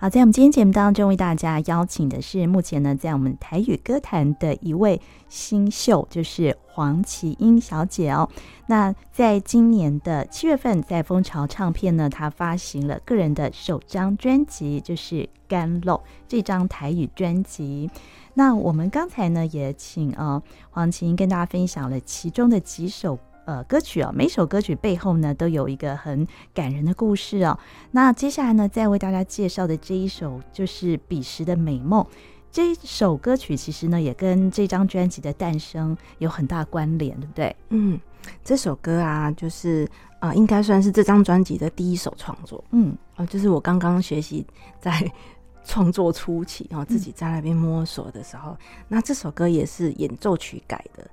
[0.00, 8.28] 好，在我们今天节目当中，为大家邀请的是目前呢，在我们台语歌坛的一位新秀，就是黄绮英小姐哦。
[8.68, 15.16] 那在今年的七月份，在蜂巢唱片呢，她发行了个人的首张专辑，就是
[15.48, 15.94] 《甘露》
[16.28, 17.90] 这张台语专辑。
[18.34, 20.40] 那我们刚才呢，也请呃
[20.70, 23.18] 黄绮英跟大家分享了其中的几首。
[23.48, 27.58] 呃歌曲哦，每首歌曲背后呢都有一个很感人的故事哦。
[27.92, 32.06] 那接下来呢，再为大家介绍的这一首就是彼时的美梦。
[32.52, 37.56] 这一首歌曲其实呢，也跟这张专辑的诞生有很大关联，对不对？
[37.70, 37.98] 嗯，
[38.44, 39.88] 这首歌啊，就是
[40.18, 42.62] 啊、呃，应该算是这张专辑的第一首创作。
[42.72, 44.46] 嗯，哦，就是我刚刚学习
[44.78, 45.10] 在
[45.64, 51.10] 创作初期，然后自己在那边摸索的时候，嗯、那这首歌也是演奏曲改的。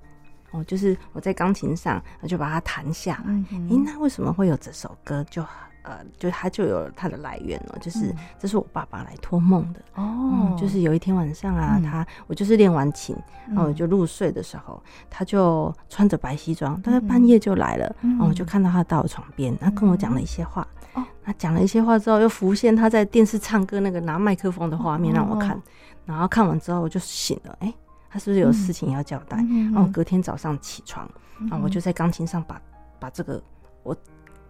[0.56, 3.24] 哦，就是我在钢琴上，就把它弹下来。
[3.28, 3.46] 嗯。
[3.52, 5.24] 哼，诶，那为什么会有这首歌？
[5.30, 5.44] 就
[5.84, 13.16] 呃，就它就有它的来源了，就是这是我爸爸来托梦的哦、嗯，就是有一天晚上啊，嗯、他我就是练完琴，
[13.48, 14.82] 然后我就入睡的时候，
[15.12, 25.62] 他就穿着白西装，大概半夜就来了，然后我就看到他到我床边，他跟我讲了一些话，哦，他讲了一些话之后，又浮现他在电视唱歌那个拿麦克风的画面让我看，
[26.06, 27.72] 然后看完之后我就醒了，哎，
[28.16, 29.36] 他是不是有事情要交代？
[29.74, 31.06] 然后隔天早上起床，
[31.50, 32.62] 然后我就在钢琴上把
[32.98, 33.44] 把这个
[33.84, 33.94] 我。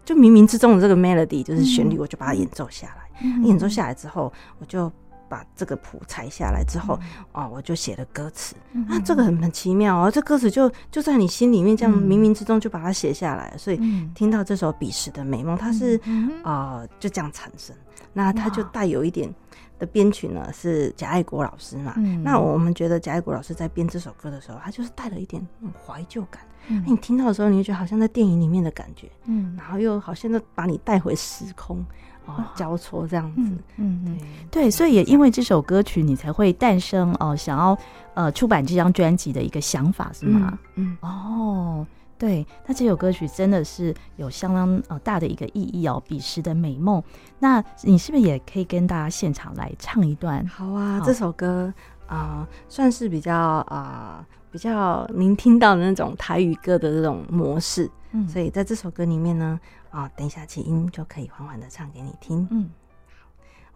[0.03, 3.09] 就冥冥之中的这个 melody 就是旋律，我就把它演奏下来。
[3.23, 4.87] 嗯、演奏下来之后，我就
[5.27, 8.55] 把这个谱裁下来之后，嗯、哦，我就写了歌词。
[8.73, 13.51] 嗯、啊，这个很很奇妙哦，这歌词就就在你心里面，这样冥冥之中就把它写下来。
[13.57, 13.77] 所以
[14.13, 15.99] 听到这首彼时的美梦，它是
[16.43, 17.75] 啊、呃、就这样产生。
[18.15, 19.29] 那他就带有一点
[19.77, 21.93] 的编曲呢，是贾爱国老师嘛。
[21.97, 25.45] 嗯、那我们觉得贾爱国老师在编这首歌的时候，他就是带了一点
[25.85, 26.41] 怀旧感。
[26.67, 31.85] 嗯、你听到的时候，你就觉得好像在电影里面的感觉，嗯，然后又好像在把你带回时空，
[32.25, 34.17] 哦，交错这样子，嗯嗯，嗯
[34.49, 37.77] 对，对，所以也因为这首歌曲，你才会诞生哦、呃，想要
[38.15, 40.57] 呃出版这张专辑的一个想法，是吗？
[40.73, 41.07] 嗯，嗯。
[41.11, 41.87] 哦，
[42.17, 47.03] 对，那这首歌曲真的是有相当呃大的一个意义哦，彼时的美梦。
[47.39, 50.45] 那你是不是也可以跟大家现场来唱一段？
[50.47, 51.73] 好啊，好这首歌
[52.07, 54.19] 啊、呃，算是比较啊。
[54.19, 59.59] 呃比较您听到的那种台语歌的这种模式，嗯，所以在这首歌里面呢，
[59.89, 62.69] 啊，等一下起音就可以缓缓的唱给你听，嗯，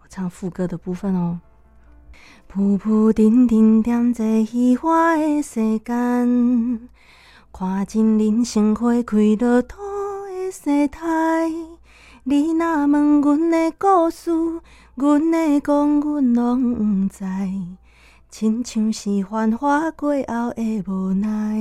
[0.02, 1.38] 我唱副歌的部分哦。
[2.48, 6.88] 浮浮沉沉踮在虚华的世间，
[7.52, 9.76] 看尽人生花开落土
[10.26, 11.50] 的世态。
[12.24, 14.30] 你若问阮的故事，
[14.94, 17.24] 阮会讲阮拢不知。
[18.30, 21.60] 亲像是繁华过后的无奈，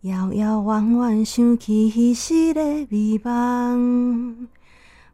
[0.00, 2.60] 遥遥远远想起彼时的
[2.90, 4.48] 美梦。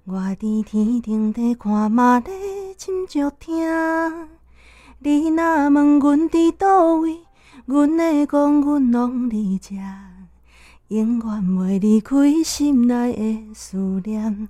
[0.05, 2.33] 我伫天顶在看，嘛在
[2.79, 3.69] 斟酌听。
[5.01, 7.21] 你若问阮伫叨位，
[7.71, 9.77] 阮会讲阮拢伫遮，
[10.89, 14.49] 永远袂离开心内的思念，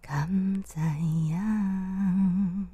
[0.00, 2.68] 敢知影？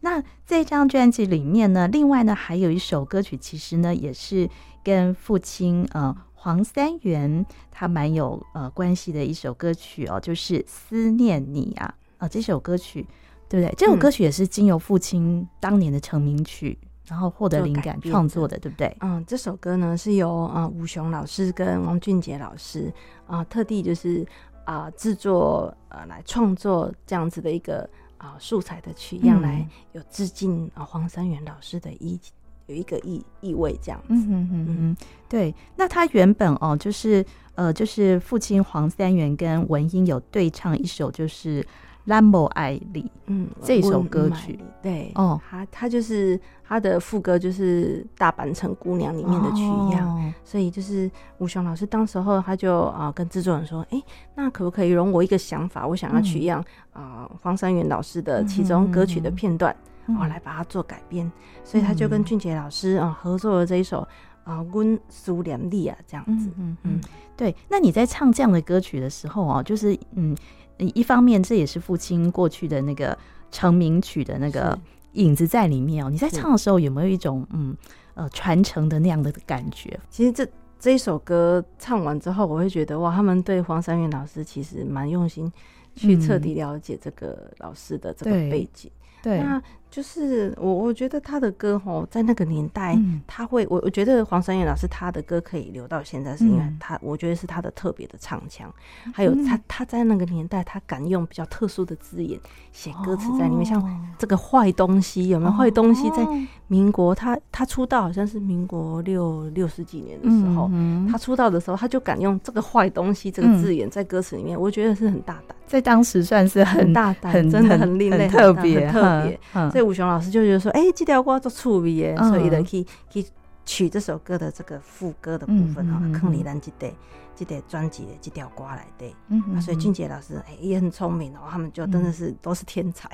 [0.00, 4.50] 那这张专辑里面呢，另外呢还有一首歌曲，其实呢也是
[4.82, 13.06] 跟父亲呃黄三元他蛮有呃关系的一首歌曲哦，就是《思念你》啊啊、呃、这首歌曲
[13.48, 13.72] 对不对？
[13.76, 18.96] 这首歌曲也是经由父亲当年的成名曲，嗯、然后获得灵感创作的，对不对？
[19.00, 22.92] 嗯，这首歌呢是由啊、呃、武雄老师跟王俊杰老师
[23.26, 24.26] 啊、呃、特地就是
[24.64, 27.88] 啊制、呃、作呃来创作这样子的一个。
[28.16, 32.18] 啊，素材的曲样来有致敬啊黄三元老师的意，
[32.64, 34.06] 有一个意意味这样子。
[34.08, 34.96] 嗯嗯嗯嗯，
[35.28, 35.54] 对。
[35.76, 37.22] 那他原本哦，就是
[37.54, 41.66] 呃，就是父亲黄三元跟文英有对唱一首，就是。
[42.04, 49.62] 兰博爱丽，嗯，这首歌曲，对，哦，他他就是他的副歌就是大阪城姑娘里面的曲
[49.96, 56.60] 样，哦、所以就是吴雄老师当时候他就啊、呃、跟制作人说，哎、欸，那可不可以容我一个想法，我想要取样
[56.92, 59.74] 啊、嗯呃、黄三元老师的其中歌曲的片段，
[60.20, 61.30] 我、来把它做改编，
[61.64, 64.06] 所以他就跟俊杰老师啊、呃、合作了这一首
[64.44, 67.00] 啊温苏联丽啊这样子，嗯嗯，嗯，
[67.34, 70.36] 对，那你在唱这样的歌曲的时候啊，就是嗯。
[70.78, 73.16] 一方面，这也是父亲过去的那个
[73.50, 74.78] 成名曲的那个
[75.12, 76.10] 影子在里面哦。
[76.10, 77.76] 你在唱的时候有没有一种嗯
[78.14, 79.98] 呃传承的那样的感觉？
[80.10, 80.46] 其实这
[80.78, 85.50] 这一首歌唱完之后，我会觉得哇，他们对黄三元老师其实蛮用心，
[85.94, 88.90] 去彻底了解这个老师的这个背景。
[89.22, 89.38] 对。
[89.38, 89.62] 那
[89.94, 98.68] 就是我，我觉得他的歌吼，在那个年代，他会我我觉得黄三元老师他的歌可以留到现在，是因为他，我觉得是他的特别的唱腔，
[99.14, 102.36] 还有他他在那个年代，他敢用比较特殊的字眼
[102.72, 103.80] 写歌词在里面，像
[104.18, 105.52] 这个坏东西有没有？
[105.52, 106.26] 坏东西在
[106.66, 110.68] 民国，他他出道好像是民国六六十几年的时候，
[111.08, 119.83] 他出道的时候，他就敢用这个坏东西这个字眼在歌词里面，我觉得是很大胆，在当时算是很大胆，真的很另类、特别、特别，所以。
[119.84, 123.26] 武雄老师就觉得说：“哎、欸，这条歌做趣味耶，嗯、所以就去去
[123.64, 126.94] 取这首歌的这个副歌的部分哈，坑里咱这得
[127.36, 129.14] 这得专辑的这条歌来对。
[129.28, 133.08] 嗯哼，所以俊杰老师哎也很聪明哦，他们就真的是都是天才，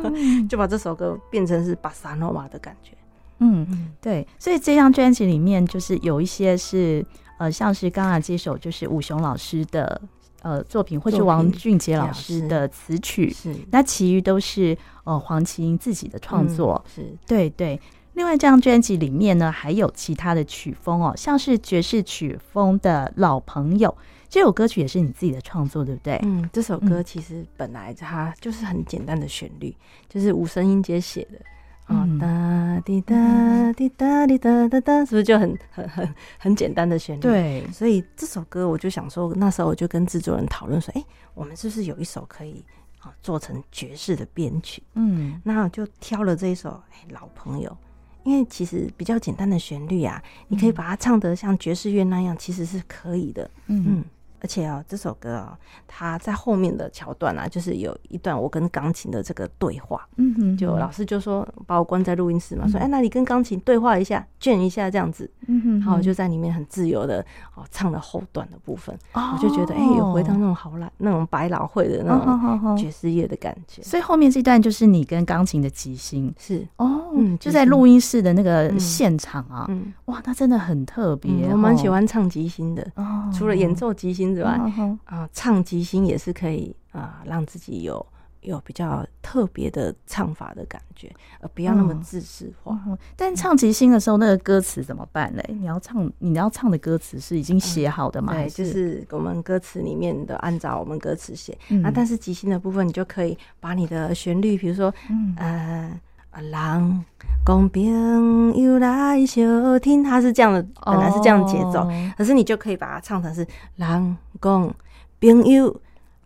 [0.48, 2.92] 就把这首歌变成是巴萨诺瓦的感觉。
[3.38, 7.04] 嗯，对，所以这张专辑里面就是有一些是
[7.38, 10.00] 呃，像是刚才这首就是武雄老师的
[10.44, 16.84] 呃作品，或是王俊杰老师的词曲，是那其余都是呃黄麒英自己的创作。
[16.94, 17.80] 是对对。
[18.12, 23.92] 另外，这张专辑里面呢还有其他的曲风哦，像是爵士曲风的老朋友，
[24.28, 26.20] 这首歌曲也是你自己的创作，对不对？
[26.22, 31.40] 嗯，这首歌其实本来它就是很简单的旋律，嗯、就是无声音阶写的。
[31.86, 37.20] 啊，哒滴哒滴哒滴哒哒哒，是不是就很很很很简单的旋律？
[37.20, 42.64] 对，所以这首歌我就想说，那时候我就跟制作人讨论说，哎、欸，我们是不是有一首可以
[43.00, 44.82] 啊做成爵士的编曲？
[44.94, 47.76] 嗯，那我就挑了这一首，哎，老朋友，
[48.22, 53.50] 因为其实比较简单的旋律啊，你可以把它唱得像爵士乐那样，其实是可以的。
[53.66, 53.84] 嗯。
[53.86, 54.04] 嗯
[54.44, 60.06] 而且啊，这首歌啊，它在后面的桥段啊，就是有一段我跟钢琴的这个对话。
[60.16, 65.30] 嗯哼，就老师就说把我关在录音室嘛，说哎，那你跟钢琴对话一下，卷一下这样子。
[65.46, 67.24] 嗯哼，然后我就在里面很自由的
[67.54, 68.94] 哦唱了后段的部分。
[69.14, 73.80] 我就觉得哎，有回到那种好老那种百老汇的那种爵士乐的感觉。
[73.80, 76.30] 所以后面这段就是你跟钢琴的即兴。
[76.38, 79.64] 是哦，嗯就在录音室的那个现场啊。
[79.70, 81.48] 嗯，哇，那真的很特别。
[81.50, 82.86] 我蛮喜欢唱即兴的。
[82.96, 84.33] 哦，除了演奏即兴。
[84.34, 84.58] 之外
[85.04, 88.04] 啊，唱即兴也是可以啊，让自己有
[88.40, 91.10] 有比较特别的唱法的感觉，
[91.40, 92.78] 而不要那么自私化。
[93.16, 95.42] 但唱即兴的时候，那个歌词怎么办嘞？
[95.48, 98.34] 你要唱，你要唱的歌词是已经写好的吗？
[98.34, 101.56] 对，就是我们歌词里面的按照我们歌词写。
[101.68, 104.92] 那但是即兴的部分，你就可以把你的旋律，比如说，
[105.36, 105.98] 呃，
[106.40, 107.04] 人
[107.44, 114.72] 公朋友来相听，它是这样的，本来是这样的节奏，可是你就可以把它唱成是人公
[115.20, 115.70] 朋友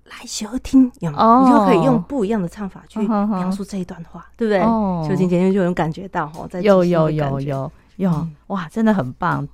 [0.04, 4.60] 来相听，有没有？Oh, 你就可以用不一样的唱法去描述这一段话，oh, 对不对？
[5.08, 9.46] 秋琴姐姐就有感觉到哦，在有有有有有，哇，真的很棒。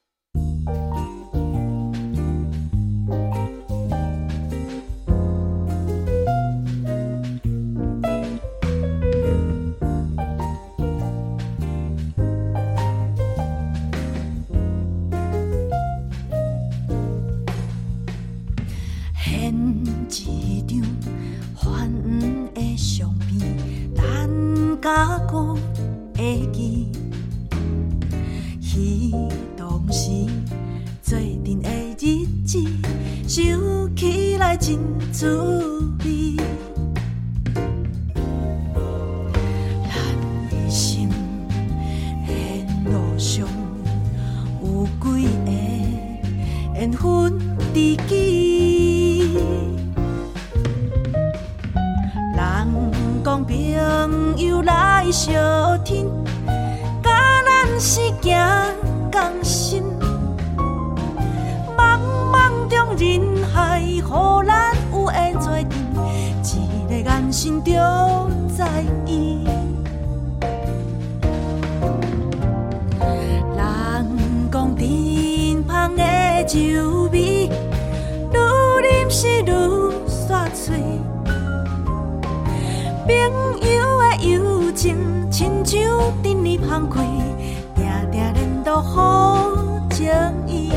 [24.85, 25.57] 甲讲
[26.14, 26.93] 会记，
[28.61, 29.14] 彼
[29.57, 30.11] 当时
[31.01, 32.62] 做阵的日子，
[33.26, 34.78] 想起来真
[35.11, 35.26] 滋
[36.05, 36.37] 味。
[39.89, 39.95] 咱
[40.53, 41.09] 一生
[42.28, 43.49] 沿路上
[44.62, 45.18] 有几个
[46.74, 47.32] 缘分
[47.72, 47.76] 知
[48.07, 48.24] 己，
[55.15, 55.31] 小
[55.85, 56.05] 天，
[57.01, 57.09] 甲
[57.47, 58.75] 咱是行
[59.12, 59.85] 同心。
[61.79, 62.01] 茫
[62.33, 64.03] 茫中人海，予
[64.45, 65.69] 咱有缘做阵，
[66.43, 67.71] 一个眼神就
[68.57, 68.65] 知
[69.07, 69.47] 意。
[73.57, 74.07] 人
[74.51, 76.03] 讲阵香的
[76.45, 77.49] 酒味，
[78.33, 78.37] 愈
[78.83, 79.53] 啉是愈
[80.09, 80.75] 煞嘴。
[83.07, 83.12] 朋
[83.61, 84.44] 友的友
[84.85, 85.80] 情，亲像
[86.22, 87.01] 阵里香开，
[87.74, 89.51] 定定联络好
[89.89, 90.12] 情
[90.47, 90.74] 谊。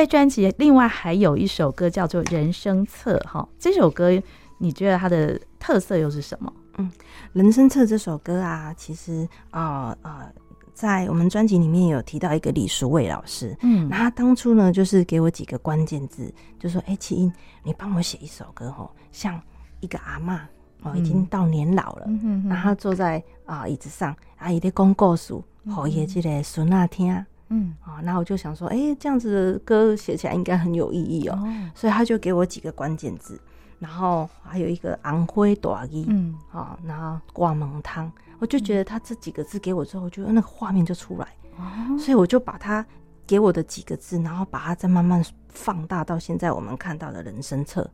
[0.00, 4.10] 在专辑另外还有一首歌叫做《人生册》哈，这首歌
[4.56, 6.50] 你觉得它的特色又是什么？
[6.78, 6.90] 嗯，
[7.34, 9.96] 《人生册》这首歌啊，其实啊啊。
[10.02, 10.32] 呃呃
[10.72, 17.30] 在我们专辑里面有提到一个李淑伟老师，嗯，那他当初呢，就是给我几个关键字，就说：“哎、欸，启英，
[17.62, 19.38] 你帮我写一首歌哦，像
[19.80, 20.48] 一个阿妈
[20.82, 25.34] 哦，已经到年老了，嗯、然后坐在啊椅子上，阿姨在讲故事，
[25.68, 27.12] 好爷这个孙啊听，
[27.50, 33.40] 嗯，啊，那我就想说，哎、欸，这样子的歌写起来应该很有意义哦，哦所以他就给我几个关键字，
[33.78, 38.10] 然后还有一个昂灰大衣，嗯，啊，然后挂门汤。
[38.38, 41.26] 我就觉得他这几个字给我之后，我觉得那个画面就出来，
[41.58, 42.86] 哦、所以我就把他
[43.26, 47.90] 给我的几个字，然后把它再慢慢放大到现在我们看到的人生册。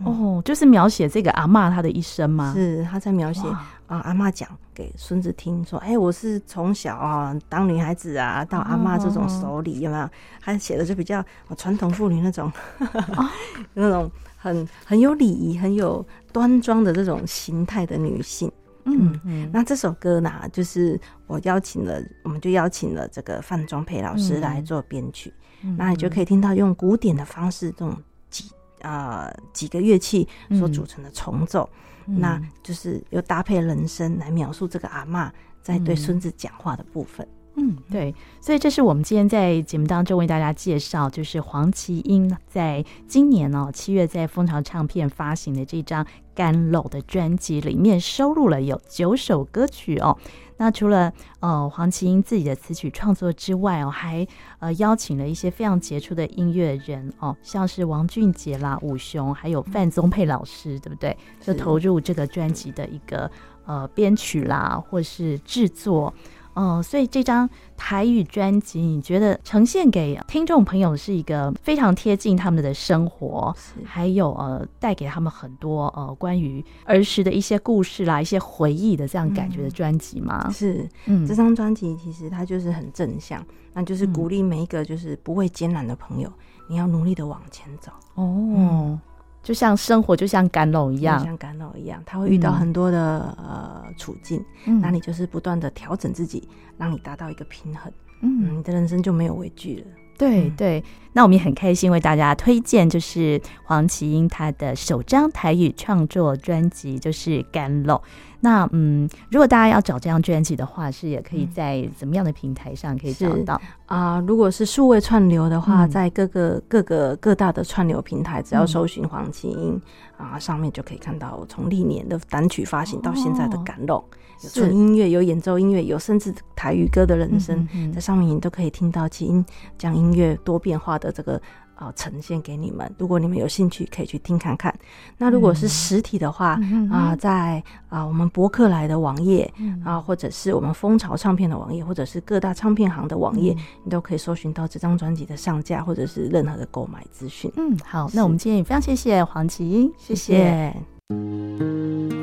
[0.00, 2.52] 嗯、哦，就是描写这个阿嬷她的一生吗？
[2.54, 3.46] 是，她在描写
[3.86, 10.08] 啊，阿嬷讲给孙子听，说：“哎、欸，我是从小啊当女孩子啊，到阿嬷这种手里，有没有？”
[10.40, 11.24] 他写的就比较
[11.56, 13.28] 传统妇女那种，哦、
[13.74, 18.50] 那种很很有礼仪、很有端庄的这种形态的女性。
[18.84, 25.32] 嗯嗯，那这首歌呢，就是我邀请了，我们就邀请了这个范中培老师来做编曲，
[25.62, 27.94] 嗯、那你就可以听到用古典的方式，这种
[28.30, 30.26] 几呃几个乐器
[30.58, 31.68] 所组成的重奏，
[32.06, 37.26] 嗯、那就是又搭配人声来描述这个阿妈在对孙子讲话的部分。
[37.56, 50.16] 嗯，对，所以这是我们今天在节目当中为大家介绍，就是黄麒英在今年哦七月在蜂巢唱片发行的这张《干露》的专辑里面收录了有九首歌曲哦。
[50.60, 54.26] 那除了呃黄麒英自己的词曲创作之外哦，还
[54.58, 61.16] 呃邀请了一些非常杰出的音乐人哦，像是王俊杰啦、武雄，还有范宗沛老师，对不对？
[61.40, 63.30] 就投入这个专辑的一个
[63.64, 66.12] 呃编曲啦，或是制作。
[66.54, 80.44] 哦，所以这张台语专辑，你觉得呈现给听众朋友是一个非常贴近他们的生活，是还有呃，带给他们很多呃关于儿时的一些故事啦、一些回忆的这样感觉的专辑吗？
[80.46, 86.34] 嗯、是，嗯，这张专辑其实它就是很正向，那就是鼓励每一个就是不畏艰难的朋友，嗯、
[86.68, 87.92] 你要努力的往前走。
[88.14, 88.24] 哦。
[88.56, 89.00] 嗯
[89.42, 99.86] 就像生活，就像甘露一样，像甘露一样，他会遇到很多的、嗯、呃处境，嗯、那你就是不断的调整自己，让你达到一个平衡，嗯，嗯，你的人生就没有畏惧了。
[100.18, 107.94] 对、嗯、对，那我们也很开心为大家推荐，就是黄绮英她的首张台语创作专辑，就是《甘露》。
[108.42, 113.60] 那嗯，如果大家要找这张专辑的话，是也可以在怎么样的平台上可以找到？
[113.84, 114.24] 啊、呃？
[114.26, 119.78] 如果是数位串流的话，嗯、在各个各个各大的串流平台，只要搜寻黄绮英、
[120.18, 124.04] 嗯、啊，上面就可以看到从历年的单曲发行到现在的甘露，哦、
[124.42, 127.92] 有纯音乐，有演奏音乐，有甚至台语歌的人声，嗯嗯嗯。
[127.92, 129.44] 在上面你都可以听到其英
[129.76, 131.40] 将音乐多变化的这个。
[131.80, 132.94] 啊，呈现给你们。
[132.98, 134.70] 如果你们有兴趣，可以去听看看。
[135.16, 147.50] 那如果是实体的话，嗯、啊，在啊我们博客来的网页、嗯、啊，或者是我们蜂巢唱片的网页，或者是各大唱片行的网页，嗯、你都可以搜寻到这张专辑的上架，或者是任何的购买资讯。
[147.56, 150.34] 嗯，好，那我们今天也非常谢谢黄麒英，谢谢。
[150.34, 152.20] 谢谢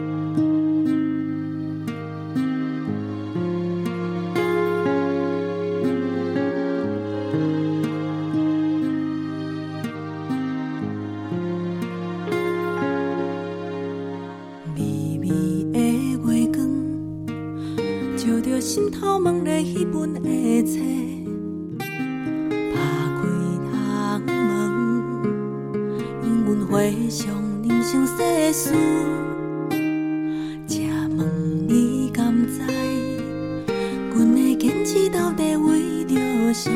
[19.20, 20.20] 门的彼本的
[20.64, 20.80] 册，
[22.74, 22.78] 打
[23.14, 23.22] 开
[23.70, 25.22] 窗门，
[26.24, 27.28] 因阮回想
[27.62, 28.14] 人生世
[28.52, 28.74] 事。
[30.66, 32.62] 请问你甘知，
[34.16, 36.72] 阮的坚持到底为着啥？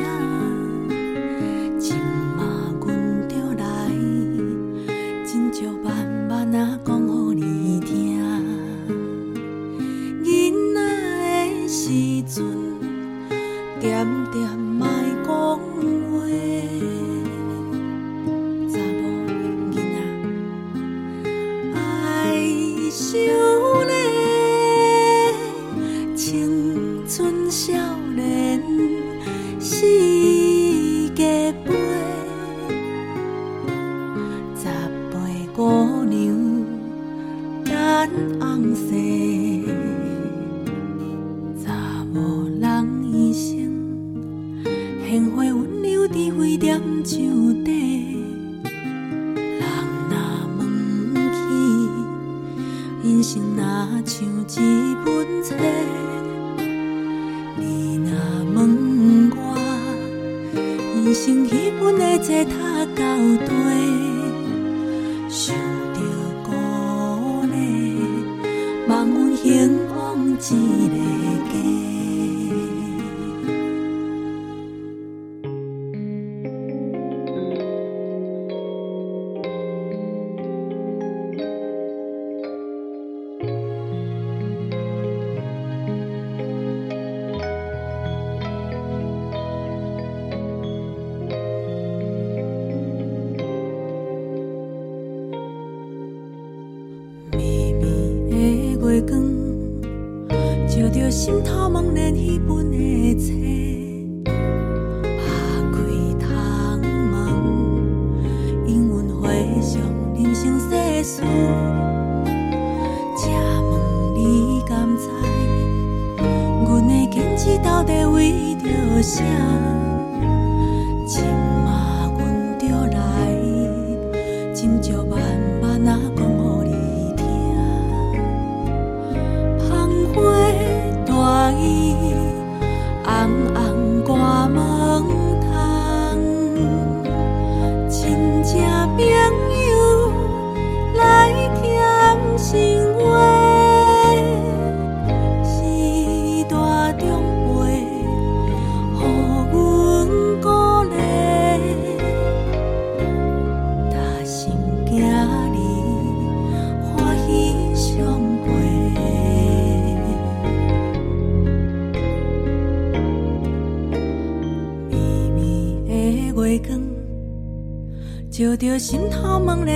[22.91, 23.50] 心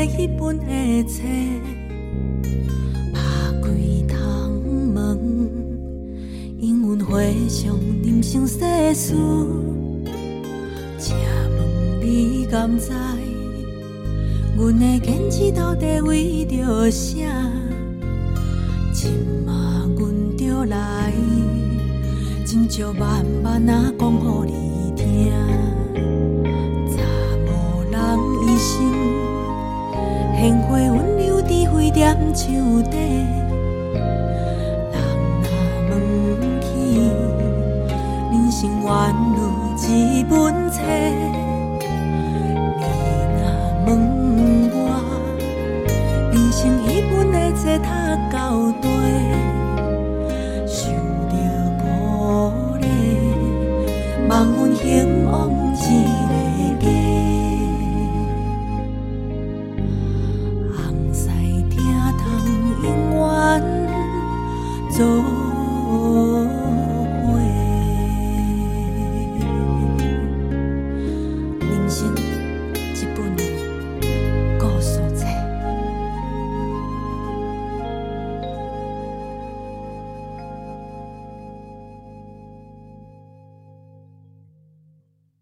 [0.07, 1.23] 彼本的册，
[3.13, 3.19] 打
[3.61, 3.69] 开
[4.07, 4.51] 窗
[4.93, 5.49] 门，
[6.59, 8.59] 因阮回想人生世
[8.93, 9.15] 事。
[10.97, 11.15] 请
[11.57, 12.91] 问你敢知，
[14.55, 17.19] 阮的坚持到底为着啥？
[18.93, 19.11] 今
[19.45, 21.11] 嘛阮就来，
[22.45, 23.91] 千招万万啊